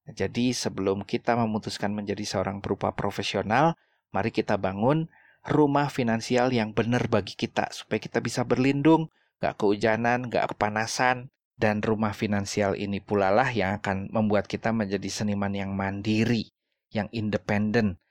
Jadi 0.10 0.52
sebelum 0.52 1.06
kita 1.06 1.38
memutuskan 1.38 1.94
menjadi 1.94 2.26
seorang 2.26 2.60
berupa 2.60 2.90
profesional, 2.98 3.78
mari 4.10 4.34
kita 4.34 4.58
bangun 4.58 5.14
rumah 5.46 5.94
finansial 5.94 6.50
yang 6.50 6.74
benar 6.74 7.06
bagi 7.06 7.38
kita 7.38 7.70
supaya 7.70 8.02
kita 8.02 8.18
bisa 8.18 8.42
berlindung, 8.44 9.14
gak 9.40 9.62
kehujanan, 9.62 10.28
gak 10.34 10.58
kepanasan, 10.58 11.30
dan 11.56 11.80
rumah 11.80 12.12
finansial 12.12 12.74
ini 12.76 13.00
pula 13.00 13.30
lah 13.30 13.48
yang 13.54 13.80
akan 13.80 14.10
membuat 14.10 14.50
kita 14.50 14.74
menjadi 14.74 15.08
seniman 15.08 15.54
yang 15.54 15.72
mandiri, 15.78 16.52
yang 16.92 17.08
independen. 17.16 18.02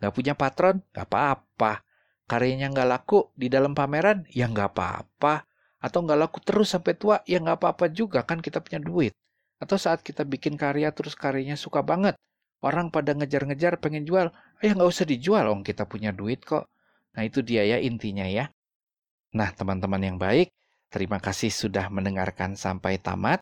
Gak 0.00 0.12
punya 0.16 0.34
patron, 0.34 0.80
gak 0.96 1.06
apa-apa. 1.06 1.84
Karyanya 2.26 2.72
gak 2.72 2.88
laku 2.88 3.30
di 3.36 3.52
dalam 3.52 3.76
pameran, 3.76 4.24
ya 4.32 4.48
gak 4.48 4.74
apa-apa. 4.74 5.44
Atau 5.80 6.04
nggak 6.04 6.18
laku 6.20 6.38
terus 6.44 6.76
sampai 6.76 6.92
tua? 6.92 7.24
Ya 7.24 7.40
nggak 7.40 7.64
apa-apa 7.64 7.88
juga. 7.88 8.20
Kan 8.28 8.44
kita 8.44 8.60
punya 8.60 8.84
duit. 8.84 9.16
Atau 9.56 9.80
saat 9.80 10.04
kita 10.04 10.28
bikin 10.28 10.60
karya 10.60 10.92
terus 10.92 11.16
karyanya 11.16 11.56
suka 11.56 11.80
banget 11.80 12.16
orang 12.60 12.92
pada 12.92 13.16
ngejar-ngejar 13.16 13.80
pengen 13.80 14.04
jual. 14.04 14.28
Ya 14.60 14.76
nggak 14.76 14.88
usah 14.92 15.08
dijual 15.08 15.48
om 15.48 15.64
kita 15.64 15.88
punya 15.88 16.12
duit 16.12 16.44
kok. 16.44 16.68
Nah 17.16 17.24
itu 17.24 17.40
dia 17.40 17.64
ya 17.64 17.80
intinya 17.80 18.28
ya. 18.28 18.52
Nah 19.32 19.50
teman-teman 19.56 20.04
yang 20.04 20.18
baik 20.20 20.52
terima 20.92 21.16
kasih 21.16 21.48
sudah 21.48 21.88
mendengarkan 21.88 22.60
sampai 22.60 23.00
tamat. 23.00 23.40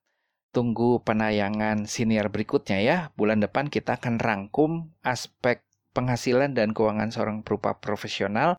Tunggu 0.54 1.02
penayangan 1.02 1.90
senior 1.90 2.30
berikutnya 2.30 2.78
ya. 2.80 2.96
Bulan 3.18 3.42
depan 3.42 3.66
kita 3.66 3.98
akan 3.98 4.16
rangkum 4.22 4.94
aspek 5.02 5.60
penghasilan 5.98 6.54
dan 6.54 6.70
keuangan 6.70 7.10
seorang 7.10 7.42
perupa 7.42 7.74
profesional 7.82 8.54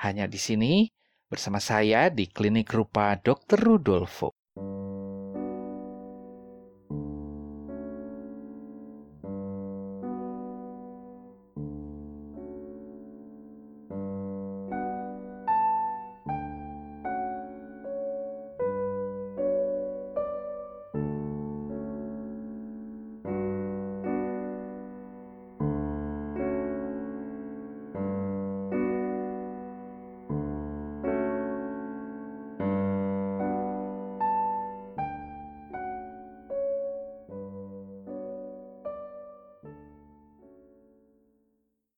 hanya 0.00 0.24
di 0.24 0.40
sini 0.40 0.88
bersama 1.28 1.60
saya 1.60 2.08
di 2.08 2.24
Klinik 2.24 2.72
Rupa 2.72 3.12
Dr. 3.20 3.60
Rudolfo. 3.60 4.37